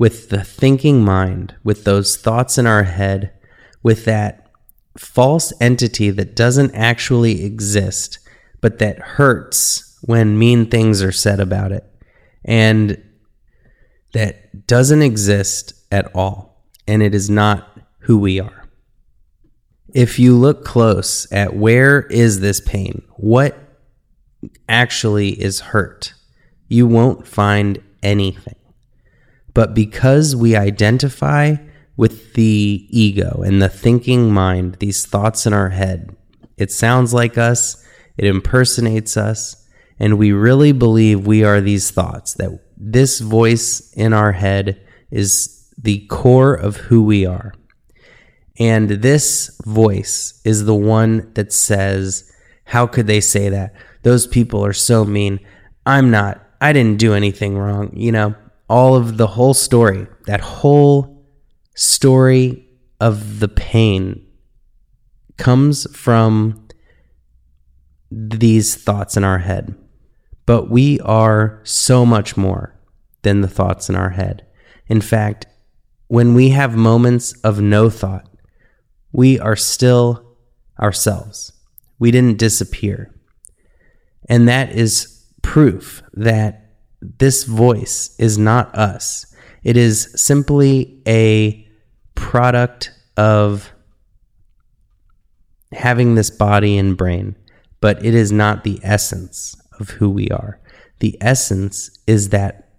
with 0.01 0.29
the 0.29 0.43
thinking 0.43 1.03
mind, 1.03 1.53
with 1.63 1.83
those 1.83 2.17
thoughts 2.17 2.57
in 2.57 2.65
our 2.65 2.85
head, 2.85 3.31
with 3.83 4.03
that 4.03 4.49
false 4.97 5.53
entity 5.61 6.09
that 6.09 6.35
doesn't 6.35 6.73
actually 6.73 7.45
exist, 7.45 8.17
but 8.61 8.79
that 8.79 8.97
hurts 8.97 9.99
when 10.01 10.39
mean 10.39 10.65
things 10.65 11.03
are 11.03 11.11
said 11.11 11.39
about 11.39 11.71
it, 11.71 11.83
and 12.43 13.01
that 14.13 14.67
doesn't 14.67 15.01
exist 15.01 15.73
at 15.91 16.13
all, 16.15 16.63
and 16.87 17.01
it 17.01 17.15
is 17.15 17.29
not 17.29 17.79
who 17.99 18.17
we 18.17 18.39
are. 18.39 18.67
If 19.93 20.19
you 20.19 20.37
look 20.37 20.63
close 20.63 21.31
at 21.31 21.55
where 21.55 22.01
is 22.03 22.39
this 22.39 22.61
pain, 22.61 23.03
what 23.17 23.57
actually 24.67 25.41
is 25.41 25.59
hurt, 25.59 26.13
you 26.67 26.87
won't 26.87 27.27
find 27.27 27.81
anything. 28.01 28.55
But 29.53 29.73
because 29.73 30.35
we 30.35 30.55
identify 30.55 31.55
with 31.97 32.33
the 32.33 32.87
ego 32.89 33.43
and 33.45 33.61
the 33.61 33.69
thinking 33.69 34.31
mind, 34.31 34.75
these 34.79 35.05
thoughts 35.05 35.45
in 35.45 35.53
our 35.53 35.69
head. 35.69 36.15
It 36.57 36.71
sounds 36.71 37.13
like 37.13 37.37
us, 37.37 37.85
it 38.17 38.25
impersonates 38.25 39.17
us, 39.17 39.60
and 40.01 40.17
we 40.17 40.31
really 40.31 40.71
believe 40.71 41.27
we 41.27 41.43
are 41.43 41.61
these 41.61 41.91
thoughts, 41.91 42.33
that 42.33 42.59
this 42.75 43.19
voice 43.19 43.93
in 43.93 44.13
our 44.13 44.31
head 44.31 44.81
is 45.11 45.71
the 45.77 46.07
core 46.07 46.55
of 46.55 46.75
who 46.75 47.03
we 47.03 47.23
are. 47.23 47.53
And 48.57 48.89
this 48.89 49.55
voice 49.63 50.41
is 50.43 50.65
the 50.65 50.73
one 50.73 51.31
that 51.35 51.53
says, 51.53 52.31
How 52.63 52.87
could 52.87 53.05
they 53.05 53.21
say 53.21 53.49
that? 53.49 53.75
Those 54.01 54.25
people 54.25 54.65
are 54.65 54.73
so 54.73 55.05
mean. 55.05 55.39
I'm 55.85 56.09
not. 56.09 56.43
I 56.59 56.73
didn't 56.73 56.97
do 56.97 57.13
anything 57.13 57.55
wrong. 57.55 57.95
You 57.95 58.11
know, 58.11 58.35
all 58.67 58.95
of 58.95 59.17
the 59.17 59.27
whole 59.27 59.53
story, 59.53 60.07
that 60.25 60.41
whole 60.41 61.27
story 61.75 62.67
of 62.99 63.39
the 63.39 63.47
pain 63.47 64.25
comes 65.37 65.85
from 65.95 66.67
these 68.09 68.73
thoughts 68.73 69.15
in 69.15 69.23
our 69.23 69.37
head. 69.37 69.75
But 70.51 70.69
we 70.69 70.99
are 70.99 71.61
so 71.63 72.05
much 72.05 72.35
more 72.35 72.77
than 73.21 73.39
the 73.39 73.47
thoughts 73.47 73.87
in 73.87 73.95
our 73.95 74.09
head. 74.09 74.45
In 74.87 74.99
fact, 74.99 75.45
when 76.09 76.33
we 76.33 76.49
have 76.49 76.75
moments 76.75 77.31
of 77.41 77.61
no 77.61 77.89
thought, 77.89 78.27
we 79.13 79.39
are 79.39 79.55
still 79.55 80.35
ourselves. 80.77 81.53
We 81.99 82.11
didn't 82.11 82.37
disappear. 82.37 83.15
And 84.27 84.45
that 84.49 84.73
is 84.73 85.25
proof 85.41 86.03
that 86.15 86.73
this 86.99 87.45
voice 87.45 88.13
is 88.19 88.37
not 88.37 88.75
us. 88.75 89.33
It 89.63 89.77
is 89.77 90.11
simply 90.17 91.01
a 91.07 91.65
product 92.13 92.91
of 93.15 93.71
having 95.71 96.15
this 96.15 96.29
body 96.29 96.77
and 96.77 96.97
brain, 96.97 97.37
but 97.79 98.03
it 98.03 98.13
is 98.13 98.33
not 98.33 98.65
the 98.65 98.81
essence 98.83 99.55
of 99.81 99.89
who 99.91 100.09
we 100.09 100.29
are. 100.29 100.59
The 100.99 101.17
essence 101.19 101.99
is 102.07 102.29
that 102.29 102.69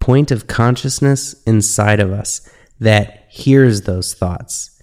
point 0.00 0.30
of 0.30 0.46
consciousness 0.46 1.34
inside 1.42 2.00
of 2.00 2.10
us 2.10 2.48
that 2.80 3.26
hears 3.28 3.82
those 3.82 4.14
thoughts, 4.14 4.82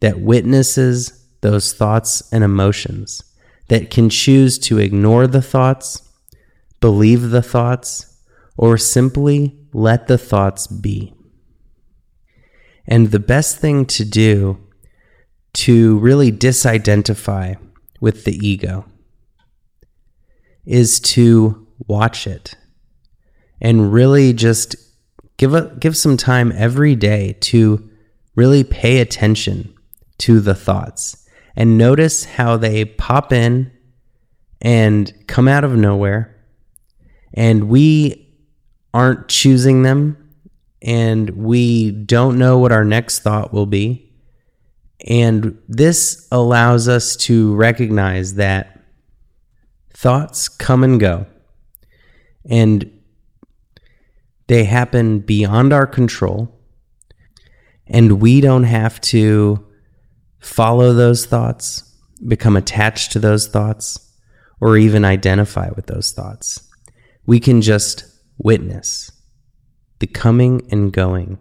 that 0.00 0.20
witnesses 0.20 1.26
those 1.40 1.72
thoughts 1.72 2.22
and 2.32 2.44
emotions, 2.44 3.22
that 3.68 3.90
can 3.90 4.08
choose 4.08 4.58
to 4.58 4.78
ignore 4.78 5.26
the 5.26 5.42
thoughts, 5.42 6.02
believe 6.80 7.30
the 7.30 7.42
thoughts, 7.42 8.20
or 8.56 8.76
simply 8.78 9.58
let 9.72 10.06
the 10.06 10.18
thoughts 10.18 10.66
be. 10.66 11.14
And 12.86 13.10
the 13.10 13.18
best 13.18 13.58
thing 13.58 13.86
to 13.86 14.04
do 14.04 14.58
to 15.54 15.98
really 15.98 16.30
disidentify 16.30 17.56
with 18.00 18.24
the 18.24 18.36
ego 18.46 18.84
is 20.66 21.00
to 21.00 21.66
watch 21.86 22.26
it 22.26 22.54
and 23.60 23.92
really 23.92 24.32
just 24.32 24.76
give 25.36 25.54
a, 25.54 25.74
give 25.78 25.96
some 25.96 26.16
time 26.16 26.52
every 26.54 26.94
day 26.94 27.36
to 27.40 27.90
really 28.36 28.64
pay 28.64 29.00
attention 29.00 29.74
to 30.18 30.40
the 30.40 30.54
thoughts 30.54 31.28
and 31.56 31.78
notice 31.78 32.24
how 32.24 32.56
they 32.56 32.84
pop 32.84 33.32
in 33.32 33.70
and 34.60 35.12
come 35.26 35.46
out 35.46 35.64
of 35.64 35.76
nowhere. 35.76 36.34
And 37.32 37.68
we 37.68 38.32
aren't 38.92 39.28
choosing 39.28 39.82
them 39.82 40.16
and 40.82 41.30
we 41.30 41.90
don't 41.90 42.38
know 42.38 42.58
what 42.58 42.72
our 42.72 42.84
next 42.84 43.20
thought 43.20 43.52
will 43.52 43.66
be. 43.66 44.12
And 45.06 45.58
this 45.68 46.28
allows 46.32 46.88
us 46.88 47.16
to 47.16 47.54
recognize 47.54 48.34
that 48.34 48.73
thoughts 49.94 50.48
come 50.48 50.82
and 50.82 50.98
go, 50.98 51.26
and 52.44 52.90
they 54.48 54.64
happen 54.64 55.20
beyond 55.20 55.72
our 55.72 55.86
control, 55.86 56.60
and 57.86 58.20
we 58.20 58.40
don't 58.40 58.64
have 58.64 59.00
to 59.00 59.64
follow 60.40 60.92
those 60.92 61.24
thoughts, 61.24 61.96
become 62.26 62.56
attached 62.56 63.12
to 63.12 63.18
those 63.18 63.46
thoughts, 63.46 64.12
or 64.60 64.76
even 64.76 65.04
identify 65.04 65.70
with 65.70 65.86
those 65.86 66.12
thoughts. 66.12 66.68
We 67.24 67.40
can 67.40 67.62
just 67.62 68.04
witness 68.36 69.10
the 70.00 70.06
coming 70.06 70.66
and 70.70 70.92
going, 70.92 71.38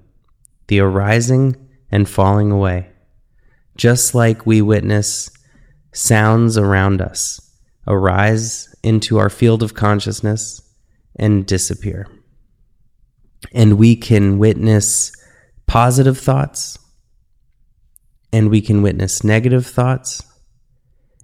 the 0.67 0.79
arising 0.79 1.55
and 1.91 2.07
falling 2.07 2.51
away, 2.51 2.89
just 3.75 4.13
like 4.15 4.45
we 4.45 4.61
witness 4.61 5.29
sounds 5.91 6.57
around 6.57 7.01
us 7.01 7.52
arise 7.87 8.73
into 8.83 9.17
our 9.17 9.29
field 9.29 9.63
of 9.63 9.73
consciousness 9.73 10.61
and 11.15 11.45
disappear. 11.45 12.07
And 13.51 13.77
we 13.77 13.95
can 13.95 14.39
witness 14.39 15.11
positive 15.67 16.17
thoughts, 16.17 16.77
and 18.31 18.49
we 18.49 18.61
can 18.61 18.81
witness 18.81 19.23
negative 19.23 19.65
thoughts, 19.65 20.23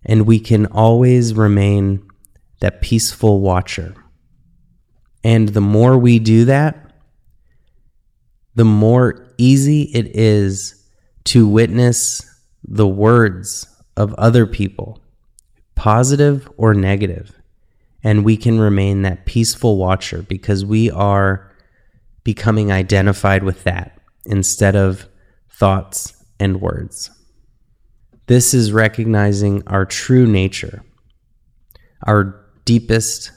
and 0.06 0.28
we 0.28 0.39
can 0.39 0.65
always 0.67 1.34
remain 1.34 2.06
that 2.62 2.82
peaceful 2.82 3.41
watcher. 3.41 3.95
And 5.24 5.50
the 5.50 5.62
more 5.62 5.98
we 5.98 6.19
do 6.19 6.45
that, 6.45 6.93
the 8.56 8.65
more 8.65 9.34
easy 9.38 9.84
it 9.93 10.15
is 10.15 10.86
to 11.26 11.48
witness 11.48 12.26
the 12.63 12.88
words 12.88 13.67
of 13.95 14.13
other 14.15 14.45
people 14.45 15.02
positive 15.79 16.51
or 16.57 16.73
negative, 16.73 17.31
and 18.03 18.25
we 18.25 18.35
can 18.35 18.59
remain 18.59 19.03
that 19.03 19.25
peaceful 19.25 19.77
watcher 19.77 20.21
because 20.21 20.65
we 20.65 20.91
are 20.91 21.55
becoming 22.25 22.69
identified 22.69 23.43
with 23.43 23.63
that 23.63 23.97
instead 24.25 24.75
of 24.75 25.07
thoughts 25.49 26.21
and 26.37 26.59
words. 26.59 27.09
This 28.27 28.53
is 28.53 28.73
recognizing 28.73 29.63
our 29.67 29.85
true 29.85 30.27
nature, 30.27 30.83
our 32.05 32.45
deepest 32.65 33.31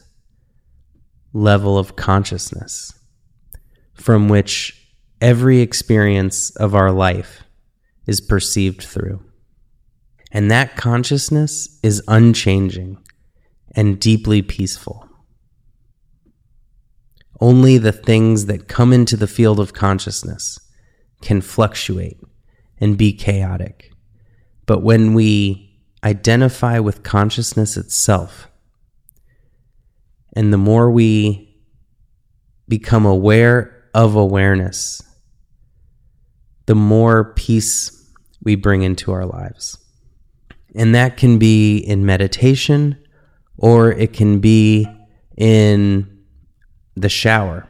level 1.33 1.79
of 1.79 1.95
consciousness 1.95 2.93
from 3.95 4.29
which 4.29 4.85
every 5.21 5.61
experience 5.61 6.51
of 6.57 6.75
our 6.75 6.91
life 6.91 7.45
is 8.09 8.21
perceived 8.21 8.83
through. 8.83 9.23
And 10.33 10.51
that 10.51 10.77
consciousness 10.77 11.79
is 11.83 12.03
unchanging 12.09 12.99
and 13.73 14.01
deeply 14.01 14.41
peaceful. 14.41 15.07
Only 17.39 17.77
the 17.77 17.93
things 17.93 18.47
that 18.47 18.67
come 18.67 18.93
into 18.93 19.17
the 19.17 19.27
field 19.27 19.61
of 19.61 19.75
consciousness 19.75 20.59
can 21.21 21.43
fluctuate 21.43 22.19
and 22.79 22.97
be 22.97 23.13
chaotic. 23.13 23.93
But 24.65 24.83
when 24.83 25.13
we 25.13 25.79
identify 26.03 26.79
with 26.79 27.03
consciousness 27.03 27.77
itself, 27.77 28.49
and 30.35 30.53
the 30.53 30.59
more 30.59 30.91
we 30.91 31.61
become 32.69 33.05
aware 33.05 33.91
of 33.93 34.15
awareness, 34.15 35.03
the 36.67 36.75
more 36.75 37.35
peace 37.35 38.11
we 38.43 38.55
bring 38.55 38.83
into 38.83 39.13
our 39.13 39.27
lives. 39.27 39.82
And 40.75 40.95
that 40.95 41.17
can 41.17 41.39
be 41.39 41.79
in 41.79 42.07
meditation 42.07 42.99
or 43.59 43.93
it 43.93 44.13
can 44.13 44.41
be 44.41 44.87
in 45.37 46.25
the 46.97 47.09
shower. 47.09 47.69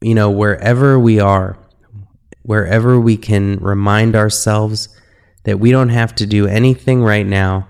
You 0.00 0.14
know, 0.14 0.30
wherever 0.30 0.98
we 0.98 1.20
are, 1.20 1.58
wherever 2.42 3.00
we 3.00 3.16
can 3.16 3.56
remind 3.58 4.16
ourselves 4.16 4.88
that 5.44 5.58
we 5.58 5.70
don't 5.70 5.88
have 5.88 6.14
to 6.16 6.26
do 6.26 6.46
anything 6.46 7.02
right 7.02 7.26
now, 7.26 7.68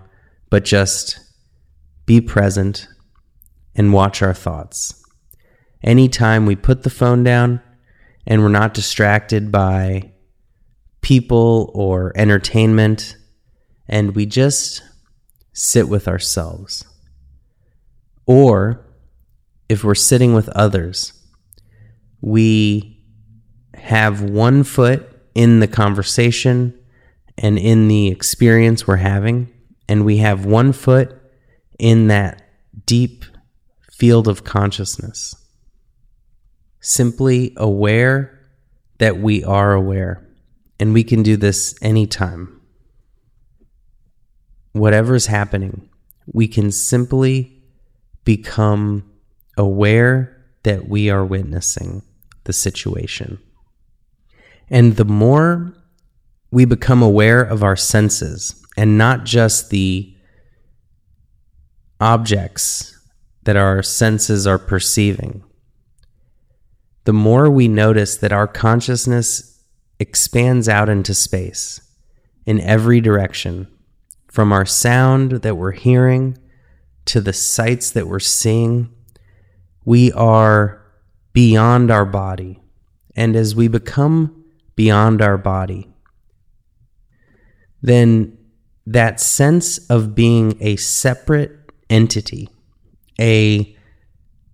but 0.50 0.64
just 0.64 1.18
be 2.06 2.20
present 2.20 2.88
and 3.74 3.92
watch 3.92 4.22
our 4.22 4.34
thoughts. 4.34 5.02
Anytime 5.82 6.46
we 6.46 6.56
put 6.56 6.82
the 6.82 6.90
phone 6.90 7.24
down 7.24 7.60
and 8.26 8.42
we're 8.42 8.48
not 8.48 8.74
distracted 8.74 9.50
by 9.50 10.12
people 11.00 11.70
or 11.74 12.12
entertainment, 12.14 13.16
and 13.88 14.14
we 14.14 14.26
just 14.26 14.82
sit 15.52 15.88
with 15.88 16.08
ourselves. 16.08 16.84
Or 18.26 18.86
if 19.68 19.84
we're 19.84 19.94
sitting 19.94 20.34
with 20.34 20.48
others, 20.50 21.12
we 22.20 23.02
have 23.74 24.22
one 24.22 24.64
foot 24.64 25.08
in 25.34 25.60
the 25.60 25.68
conversation 25.68 26.78
and 27.38 27.58
in 27.58 27.88
the 27.88 28.08
experience 28.08 28.86
we're 28.86 28.96
having, 28.96 29.52
and 29.88 30.04
we 30.04 30.18
have 30.18 30.44
one 30.44 30.72
foot 30.72 31.18
in 31.78 32.08
that 32.08 32.42
deep 32.86 33.24
field 33.90 34.28
of 34.28 34.44
consciousness. 34.44 35.34
Simply 36.80 37.54
aware 37.56 38.38
that 38.98 39.18
we 39.18 39.42
are 39.44 39.72
aware 39.72 40.26
And 40.82 40.92
we 40.92 41.04
can 41.04 41.22
do 41.22 41.36
this 41.36 41.76
anytime. 41.80 42.60
Whatever's 44.72 45.26
happening, 45.26 45.88
we 46.26 46.48
can 46.48 46.72
simply 46.72 47.62
become 48.24 49.10
aware 49.56 50.36
that 50.62 50.88
we 50.88 51.10
are 51.10 51.24
witnessing 51.24 52.02
the 52.44 52.52
situation. 52.52 53.38
And 54.70 54.96
the 54.96 55.04
more 55.04 55.74
we 56.50 56.64
become 56.64 57.02
aware 57.02 57.42
of 57.42 57.62
our 57.62 57.76
senses 57.76 58.62
and 58.76 58.96
not 58.96 59.24
just 59.24 59.70
the 59.70 60.14
objects 62.00 62.98
that 63.42 63.56
our 63.56 63.82
senses 63.82 64.46
are 64.46 64.58
perceiving, 64.58 65.42
the 67.04 67.12
more 67.12 67.50
we 67.50 67.68
notice 67.68 68.16
that 68.16 68.32
our 68.32 68.46
consciousness 68.46 69.60
expands 69.98 70.68
out 70.68 70.88
into 70.88 71.14
space 71.14 71.80
in 72.46 72.60
every 72.60 73.00
direction, 73.00 73.66
from 74.32 74.50
our 74.50 74.64
sound 74.64 75.30
that 75.42 75.58
we're 75.58 75.72
hearing 75.72 76.38
to 77.04 77.20
the 77.20 77.34
sights 77.34 77.90
that 77.90 78.08
we're 78.08 78.18
seeing, 78.18 78.88
we 79.84 80.10
are 80.12 80.82
beyond 81.34 81.90
our 81.90 82.06
body. 82.06 82.58
And 83.14 83.36
as 83.36 83.54
we 83.54 83.68
become 83.68 84.42
beyond 84.74 85.20
our 85.20 85.36
body, 85.36 85.86
then 87.82 88.38
that 88.86 89.20
sense 89.20 89.76
of 89.90 90.14
being 90.14 90.56
a 90.62 90.76
separate 90.76 91.52
entity, 91.90 92.48
a 93.20 93.76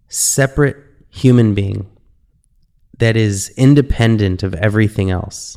separate 0.09 0.77
human 1.09 1.55
being 1.55 1.88
that 2.99 3.17
is 3.17 3.51
independent 3.57 4.43
of 4.43 4.55
everything 4.55 5.09
else, 5.09 5.57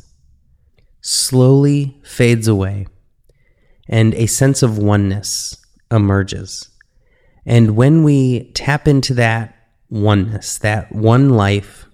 slowly 1.00 2.00
fades 2.04 2.46
away, 2.46 2.86
and 3.88 4.14
a 4.14 4.26
sense 4.26 4.62
of 4.62 4.78
oneness 4.78 5.56
emerges. 5.90 6.70
And 7.44 7.76
when 7.76 8.04
we 8.04 8.52
tap 8.52 8.86
into 8.86 9.14
that 9.14 9.56
oneness, 9.90 10.58
that 10.58 10.92
one 10.92 11.30
life 11.30 11.86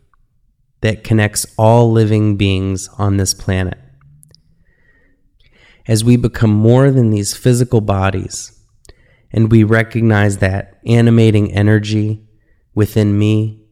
that 0.81 1.03
connects 1.03 1.47
all 1.57 1.91
living 1.91 2.37
beings 2.37 2.89
on 2.99 3.17
this 3.17 3.35
planet, 3.35 3.79
as 5.87 6.05
we 6.05 6.17
become 6.17 6.51
more 6.51 6.91
than 6.91 7.11
these 7.11 7.35
physical 7.35 7.81
bodies, 7.81 8.53
and 9.33 9.51
we 9.51 9.65
recognize 9.65 10.39
that 10.39 10.79
animating 10.87 11.53
energy 11.53 12.27
within 12.75 13.19
me, 13.19 13.65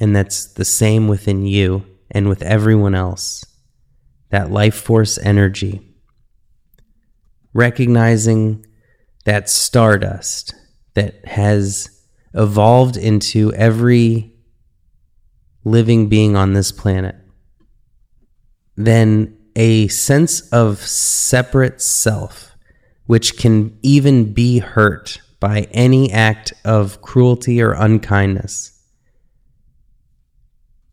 and 0.00 0.16
that's 0.16 0.46
the 0.54 0.64
same 0.64 1.08
within 1.08 1.44
you 1.44 1.84
and 2.10 2.28
with 2.28 2.40
everyone 2.42 2.94
else, 2.94 3.44
that 4.30 4.50
life 4.50 4.76
force 4.76 5.18
energy, 5.18 5.85
recognizing 7.56 8.64
that 9.24 9.48
stardust 9.48 10.54
that 10.94 11.24
has 11.26 11.90
evolved 12.34 12.98
into 12.98 13.52
every 13.54 14.30
living 15.64 16.08
being 16.08 16.36
on 16.36 16.52
this 16.52 16.70
planet, 16.70 17.16
then 18.76 19.36
a 19.56 19.88
sense 19.88 20.42
of 20.50 20.78
separate 20.78 21.80
self, 21.80 22.54
which 23.06 23.38
can 23.38 23.78
even 23.82 24.34
be 24.34 24.58
hurt 24.58 25.18
by 25.40 25.62
any 25.70 26.12
act 26.12 26.52
of 26.64 27.00
cruelty 27.00 27.62
or 27.62 27.72
unkindness, 27.72 28.78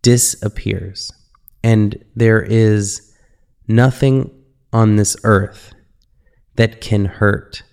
disappears. 0.01 1.11
And 1.61 2.03
there 2.15 2.41
is 2.41 3.13
nothing 3.67 4.31
on 4.71 4.95
this 4.95 5.17
earth 5.23 5.73
that 6.55 6.81
can 6.81 7.05
hurt 7.05 7.63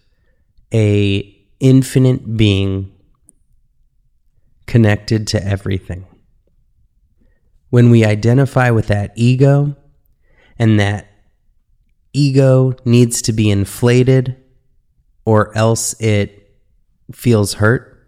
a 0.73 1.37
infinite 1.59 2.37
being 2.37 2.93
connected 4.67 5.27
to 5.29 5.45
everything. 5.45 6.07
When 7.71 7.91
we 7.91 8.05
identify 8.05 8.71
with 8.71 8.87
that 8.89 9.13
ego, 9.17 9.77
and 10.61 10.79
that 10.79 11.09
ego 12.13 12.75
needs 12.85 13.23
to 13.23 13.33
be 13.33 13.51
inflated 13.51 14.37
or 15.25 15.57
else 15.57 15.99
it 16.01 16.55
feels 17.13 17.55
hurt, 17.55 18.07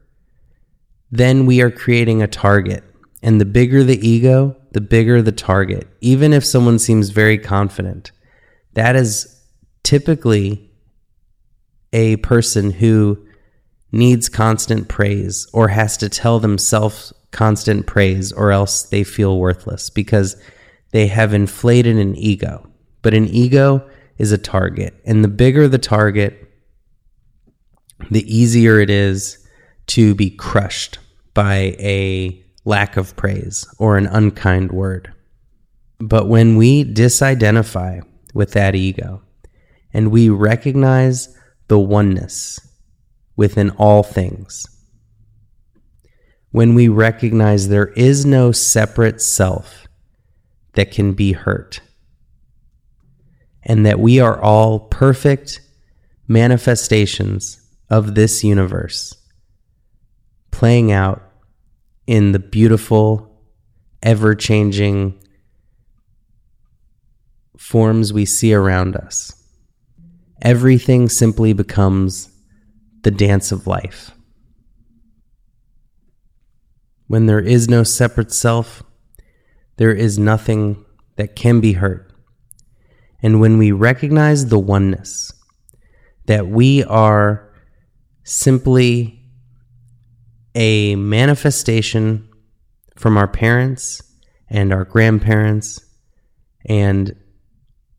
then 1.11 1.47
we 1.47 1.63
are 1.63 1.71
creating 1.71 2.23
a 2.23 2.27
target. 2.27 2.85
And 3.23 3.41
the 3.41 3.47
bigger 3.47 3.85
the 3.85 4.07
ego, 4.07 4.57
the 4.73 4.81
bigger 4.81 5.23
the 5.23 5.33
target. 5.33 5.89
Even 6.01 6.33
if 6.33 6.45
someone 6.45 6.79
seems 6.79 7.11
very 7.11 7.39
confident, 7.39 8.13
that 8.75 8.97
is 8.97 9.42
typically 9.83 10.71
a 11.93 12.17
person 12.17 12.71
who 12.71 13.19
needs 13.91 14.29
constant 14.29 14.89
praise 14.89 15.47
or 15.53 15.69
has 15.69 15.97
to 15.99 16.09
tell 16.09 16.39
themselves 16.39 17.13
constant 17.31 17.87
praise 17.87 18.33
or 18.33 18.51
else 18.53 18.85
they 18.85 19.05
feel 19.05 19.39
worthless 19.39 19.91
because 19.91 20.37
they 20.93 21.07
have 21.07 21.35
inflated 21.35 21.97
an 21.97 22.17
ego, 22.17 22.67
but 23.03 23.15
an 23.15 23.27
ego 23.29 23.87
is 24.19 24.33
a 24.33 24.39
target. 24.39 24.95
And 25.05 25.25
the 25.25 25.29
bigger 25.29 25.69
the 25.69 25.79
target, 25.79 26.51
the 28.11 28.25
easier 28.35 28.79
it 28.79 28.91
is 28.91 29.39
to 29.89 30.15
be 30.15 30.31
crushed 30.31 30.99
by 31.35 31.77
a 31.79 32.43
lack 32.65 32.97
of 32.97 33.17
praise 33.17 33.67
or 33.79 33.97
an 33.97 34.07
unkind 34.07 34.73
word. 34.73 35.13
But 35.99 36.29
when 36.29 36.57
we 36.57 36.85
disidentify 36.85 38.03
with 38.35 38.53
that 38.53 38.75
ego 38.75 39.23
and 39.93 40.11
we 40.11 40.29
recognize 40.29 41.37
the 41.69 41.79
oneness 41.79 42.61
within 43.37 43.71
all 43.71 44.03
things, 44.03 44.67
when 46.51 46.75
we 46.75 46.89
recognize 46.89 47.69
there 47.69 47.89
is 47.89 48.27
no 48.27 48.53
separate 48.53 49.21
self 49.21 49.87
that 50.75 50.91
can 50.91 51.13
be 51.13 51.33
hurt. 51.33 51.81
And 53.63 53.87
that 53.87 54.01
we 54.01 54.19
are 54.19 54.41
all 54.41 54.81
perfect 54.81 55.61
manifestations 56.27 57.61
of 57.89 58.15
this 58.15 58.43
universe 58.43 59.15
playing 60.51 60.93
out 60.93 61.23
in 62.07 62.33
the 62.33 62.39
beautiful, 62.39 63.41
ever 64.03 64.35
changing 64.35 65.19
forms 67.57 68.13
we 68.13 68.25
see 68.25 68.53
around 68.53 68.97
us. 68.97 69.42
Everything 70.43 71.09
simply 71.09 71.53
becomes 71.53 72.29
the 73.03 73.13
dance 73.13 73.53
of 73.53 73.69
life. 73.69 74.11
When 77.07 77.27
there 77.27 77.41
is 77.41 77.69
no 77.69 77.85
separate 77.85 78.33
self, 78.33 78.83
there 79.77 79.93
is 79.93 80.19
nothing 80.19 80.85
that 81.17 81.37
can 81.37 81.61
be 81.61 81.75
hurt. 81.75 82.13
And 83.23 83.41
when 83.41 83.57
we 83.57 83.71
recognize 83.71 84.47
the 84.47 84.59
oneness, 84.59 85.33
that 86.27 86.49
we 86.49 86.83
are 86.85 87.53
simply 88.25 89.21
a 90.57 90.97
manifestation 90.97 92.29
from 92.97 93.17
our 93.17 93.29
parents 93.29 94.03
and 94.49 94.73
our 94.73 94.85
grandparents 94.85 95.81
and 96.67 97.17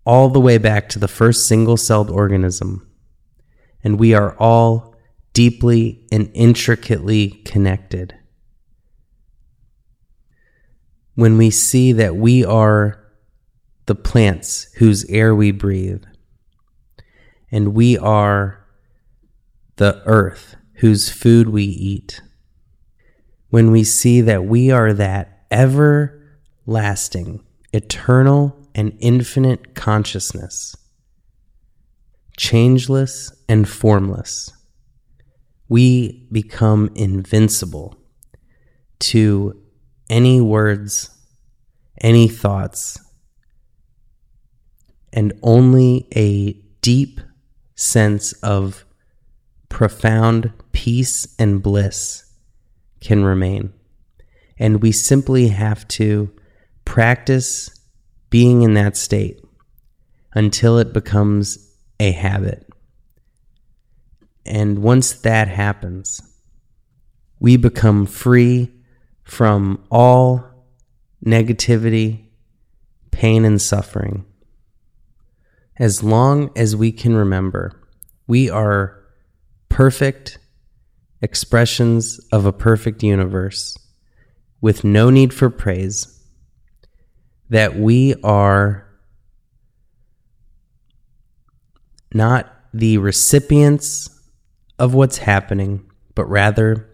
all 0.05 0.29
the 0.29 0.41
way 0.41 0.57
back 0.57 0.89
to 0.89 0.99
the 0.99 1.07
first 1.07 1.47
single 1.47 1.77
celled 1.77 2.09
organism. 2.09 2.89
And 3.83 3.99
we 3.99 4.13
are 4.13 4.37
all 4.37 4.95
deeply 5.33 6.05
and 6.11 6.29
intricately 6.33 7.29
connected 7.45 8.15
when 11.15 11.37
we 11.37 11.49
see 11.49 11.91
that 11.91 12.15
we 12.15 12.43
are 12.43 12.99
the 13.85 13.95
plants 13.95 14.71
whose 14.77 15.05
air 15.05 15.35
we 15.35 15.51
breathe, 15.51 16.03
and 17.51 17.73
we 17.73 17.97
are 17.97 18.65
the 19.75 20.01
earth 20.05 20.55
whose 20.75 21.09
food 21.09 21.49
we 21.49 21.63
eat, 21.63 22.21
when 23.49 23.71
we 23.71 23.83
see 23.83 24.21
that 24.21 24.45
we 24.45 24.71
are 24.71 24.93
that 24.93 25.45
everlasting, 25.51 27.43
eternal, 27.71 28.62
and 28.75 28.95
infinite 28.99 29.75
consciousness, 29.75 30.75
changeless 32.37 33.31
and 33.47 33.67
formless, 33.67 34.51
we 35.69 36.27
become 36.31 36.91
invincible 36.95 37.95
to 38.99 39.61
any 40.09 40.41
words, 40.41 41.09
any 42.01 42.27
thoughts, 42.27 42.99
and 45.11 45.33
only 45.43 46.07
a 46.15 46.53
deep 46.81 47.19
sense 47.75 48.33
of 48.43 48.85
profound 49.69 50.51
peace 50.71 51.35
and 51.39 51.63
bliss 51.63 52.31
can 53.01 53.23
remain. 53.23 53.73
And 54.57 54.81
we 54.81 54.91
simply 54.91 55.47
have 55.49 55.87
to 55.89 56.31
practice 56.85 57.69
being 58.33 58.63
in 58.63 58.73
that 58.73 58.97
state 58.97 59.39
until 60.33 60.79
it 60.79 60.91
becomes 60.91 61.71
a 61.99 62.11
habit. 62.11 62.67
And 64.43 64.79
once 64.79 65.13
that 65.21 65.47
happens, 65.47 66.19
we 67.39 67.57
become 67.57 68.07
free 68.07 68.71
from 69.21 69.83
all 69.91 70.43
negativity, 71.23 72.23
pain, 73.11 73.45
and 73.45 73.61
suffering. 73.61 74.25
As 75.77 76.01
long 76.01 76.49
as 76.55 76.75
we 76.75 76.91
can 76.91 77.15
remember, 77.15 77.83
we 78.25 78.49
are 78.49 78.97
perfect 79.69 80.39
expressions 81.21 82.19
of 82.31 82.47
a 82.47 82.51
perfect 82.51 83.03
universe 83.03 83.77
with 84.59 84.83
no 84.83 85.11
need 85.11 85.35
for 85.35 85.51
praise, 85.51 86.12
that 87.53 87.75
we 87.75 88.15
are 88.23 88.83
not 92.11 92.51
the 92.73 92.97
recipients 92.97 94.09
of 94.79 94.95
what's 94.95 95.19
happening, 95.19 95.85
but 96.15 96.25
rather 96.25 96.89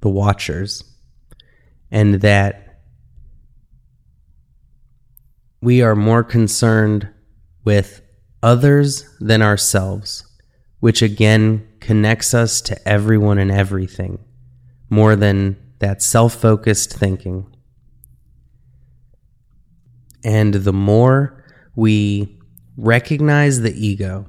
the 0.00 0.08
watchers, 0.08 0.82
and 1.92 2.22
that 2.22 2.80
we 5.60 5.80
are 5.80 5.94
more 5.94 6.24
concerned 6.24 7.08
with 7.64 8.02
others 8.42 9.08
than 9.20 9.42
ourselves, 9.42 10.26
which 10.80 11.02
again 11.02 11.68
connects 11.78 12.34
us 12.34 12.60
to 12.62 12.88
everyone 12.88 13.38
and 13.38 13.52
everything 13.52 14.18
more 14.90 15.14
than 15.14 15.56
that 15.78 16.02
self 16.02 16.34
focused 16.34 16.92
thinking. 16.92 17.53
And 20.24 20.54
the 20.54 20.72
more 20.72 21.44
we 21.76 22.38
recognize 22.76 23.60
the 23.60 23.74
ego 23.74 24.26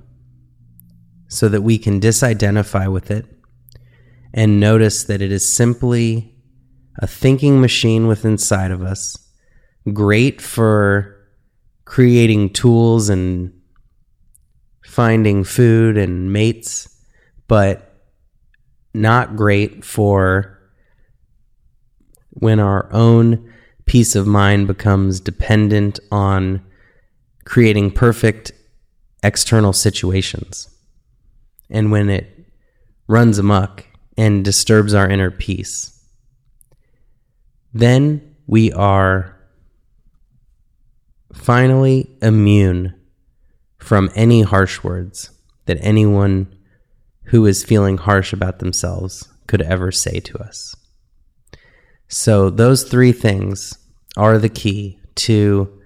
so 1.28 1.50
that 1.50 1.62
we 1.62 1.78
can 1.78 2.00
disidentify 2.00 2.92
with 2.92 3.10
it 3.10 3.26
and 4.34 4.60
notice 4.60 5.04
that 5.06 5.22
it 5.22 5.32
is 5.32 5.48
simply 5.48 6.36
a 7.00 7.08
thinking 7.08 7.62
machine 7.62 8.08
within 8.08 8.34
inside 8.34 8.72
of 8.72 8.82
us, 8.82 9.18
great 9.94 10.42
for 10.42 11.16
creating 11.86 12.52
tools 12.52 13.10
and 13.10 13.54
finding 14.84 15.44
food 15.44 15.98
and 15.98 16.32
mates, 16.32 16.90
but 17.48 18.02
not 18.94 19.36
great 19.36 19.84
for 19.84 20.60
when 22.32 22.60
our 22.60 22.92
own 22.92 23.54
peace 23.86 24.16
of 24.16 24.28
mind 24.28 24.68
becomes 24.68 25.20
dependent 25.20 26.00
on 26.12 26.62
creating 27.46 27.92
perfect 27.92 28.52
external 29.24 29.74
situations. 29.74 30.70
And 31.70 31.92
when 31.92 32.10
it 32.10 32.46
runs 33.08 33.38
amok 33.38 33.86
and 34.18 34.44
disturbs 34.44 34.94
our 34.94 35.10
inner 35.10 35.32
peace, 35.32 35.92
then 37.74 38.36
we 38.48 38.72
are 38.72 39.38
finally 41.34 42.10
immune 42.22 42.94
from 43.78 44.10
any 44.16 44.42
harsh 44.42 44.84
words 44.84 45.32
that 45.66 45.78
anyone 45.82 46.56
who 47.26 47.46
is 47.46 47.64
feeling 47.64 47.98
harsh 47.98 48.34
about 48.34 48.60
themselves 48.60 49.28
could 49.48 49.62
ever 49.62 49.92
say 49.92 50.20
to 50.20 50.38
us. 50.38 50.76
So, 52.08 52.50
those 52.50 52.84
three 52.84 53.12
things 53.12 53.78
are 54.16 54.38
the 54.38 54.50
key 54.50 55.00
to 55.16 55.82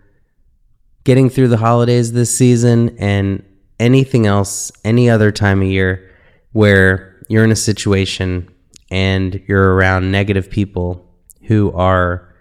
getting 1.03 1.29
through 1.29 1.47
the 1.47 1.57
holidays 1.57 2.11
this 2.11 2.35
season 2.35 2.97
and 2.99 3.43
anything 3.79 4.25
else, 4.25 4.71
any 4.83 5.09
other 5.09 5.31
time 5.31 5.61
of 5.61 5.67
year 5.67 6.09
where 6.51 7.23
you're 7.29 7.43
in 7.43 7.51
a 7.51 7.55
situation 7.55 8.49
and 8.91 9.41
you're 9.47 9.75
around 9.75 10.11
negative 10.11 10.49
people 10.49 11.05
who 11.47 11.71
are 11.71 12.33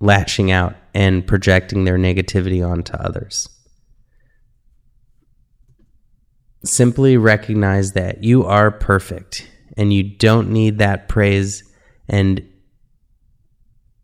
lashing 0.00 0.50
out 0.50 0.74
and 0.94 1.26
projecting 1.26 1.84
their 1.84 1.96
negativity 1.96 2.66
onto 2.66 2.94
others. 2.94 3.48
simply 6.64 7.16
recognize 7.16 7.92
that 7.92 8.22
you 8.22 8.44
are 8.44 8.70
perfect 8.70 9.48
and 9.76 9.92
you 9.92 10.02
don't 10.02 10.50
need 10.50 10.78
that 10.78 11.08
praise 11.08 11.64
and 12.12 12.48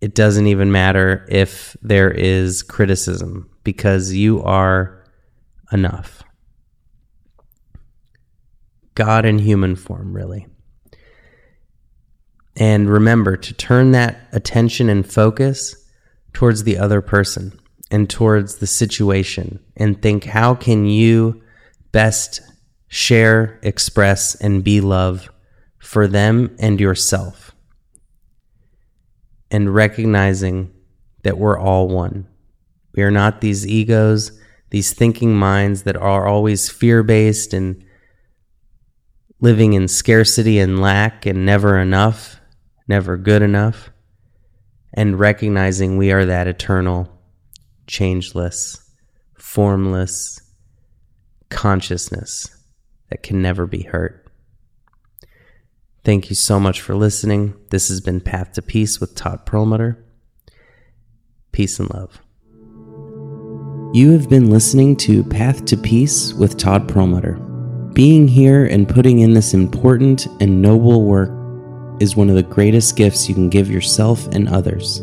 it 0.01 0.15
doesn't 0.15 0.49
even 0.49 0.73
matter 0.73 1.25
if 1.29 1.77
there 1.83 2.11
is 2.11 2.65
criticism 2.65 3.51
because 3.63 4.13
you 4.13 4.43
are 4.43 5.05
enough. 5.73 6.25
God 8.95 9.25
in 9.25 9.39
human 9.39 9.77
form, 9.77 10.13
really. 10.13 10.47
And 12.57 12.91
remember 12.91 13.37
to 13.37 13.55
turn 13.55 13.93
that 13.93 14.29
attention 14.33 14.89
and 14.89 15.09
focus 15.09 15.77
towards 16.33 16.65
the 16.65 16.79
other 16.79 17.01
person 17.01 17.61
and 17.91 18.11
towards 18.11 18.57
the 18.57 18.67
situation 18.67 19.61
and 19.77 20.03
think, 20.03 20.25
how 20.25 20.57
can 20.57 20.87
you 20.87 21.41
best 21.93 22.41
share, 22.89 23.59
express, 23.63 24.35
and 24.37 24.65
be 24.65 24.81
love 24.81 25.31
for 25.79 26.07
them 26.07 26.57
and 26.59 26.81
yourself. 26.81 27.55
And 29.51 29.75
recognizing 29.75 30.73
that 31.23 31.39
we're 31.39 31.59
all 31.59 31.89
one. 31.89 32.27
We 32.95 33.03
are 33.03 33.11
not 33.11 33.41
these 33.41 33.67
egos, 33.67 34.33
these 34.71 34.93
thinking 34.93 35.37
minds 35.37 35.85
that 35.85 35.97
are 35.97 36.27
always 36.27 36.69
fear 36.69 37.03
based 37.03 37.55
and 37.55 37.85
living 39.41 39.73
in 39.73 39.89
scarcity 39.89 40.59
and 40.59 40.81
lack 40.81 41.25
and 41.25 41.47
never 41.47 41.79
enough, 41.79 42.41
never 42.87 43.17
good 43.17 43.43
enough. 43.43 43.91
And 44.93 45.19
recognizing 45.19 45.97
we 45.97 46.13
are 46.13 46.25
that 46.25 46.49
eternal, 46.49 47.09
changeless, 47.87 48.91
formless 49.35 50.41
consciousness 51.51 52.47
that 53.11 53.23
can 53.23 53.41
never 53.41 53.67
be 53.67 53.83
hurt. 53.83 54.28
Thank 56.05 56.31
you 56.31 56.37
so 56.37 56.59
much 56.59 56.81
for 56.81 56.95
listening. 56.95 57.55
This 57.71 57.89
has 57.89 58.01
been 58.01 58.21
Path 58.21 58.53
to 58.53 58.63
Peace 58.63 59.01
with 59.01 59.15
Todd 59.15 59.45
Perlmutter. 59.45 60.05
Peace 61.53 61.79
and 61.79 61.91
love. 61.93 62.21
You 63.93 64.13
have 64.13 64.29
been 64.29 64.51
listening 64.51 64.97
to 64.99 65.25
Path 65.25 65.65
to 65.67 65.77
Peace 65.77 66.33
with 66.35 66.57
Todd 66.57 66.89
Perlmutter. 66.89 67.35
Being 67.95 68.29
here 68.29 68.67
and 68.67 68.89
putting 68.89 69.21
in 69.21 69.35
this 69.35 69.55
important 69.55 70.27
and 70.41 70.63
noble 70.63 71.05
work 71.05 71.31
is 72.01 72.15
one 72.15 72.29
of 72.29 72.37
the 72.37 72.43
greatest 72.43 72.97
gifts 72.97 73.29
you 73.29 73.35
can 73.35 73.49
give 73.49 73.71
yourself 73.71 74.27
and 74.29 74.49
others. 74.49 75.03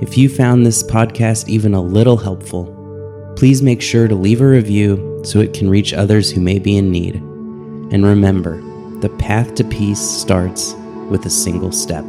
If 0.00 0.16
you 0.16 0.28
found 0.28 0.64
this 0.64 0.82
podcast 0.82 1.48
even 1.48 1.74
a 1.74 1.80
little 1.80 2.16
helpful, 2.16 2.72
please 3.36 3.62
make 3.62 3.82
sure 3.82 4.08
to 4.08 4.14
leave 4.14 4.40
a 4.40 4.46
review 4.46 5.22
so 5.24 5.40
it 5.40 5.52
can 5.52 5.68
reach 5.68 5.94
others 5.94 6.30
who 6.30 6.40
may 6.40 6.58
be 6.58 6.76
in 6.76 6.90
need. 6.90 7.16
And 7.16 8.04
remember, 8.04 8.62
the 9.00 9.08
path 9.18 9.54
to 9.56 9.64
peace 9.64 10.00
starts 10.00 10.74
with 11.10 11.26
a 11.26 11.30
single 11.30 11.72
step. 11.72 12.04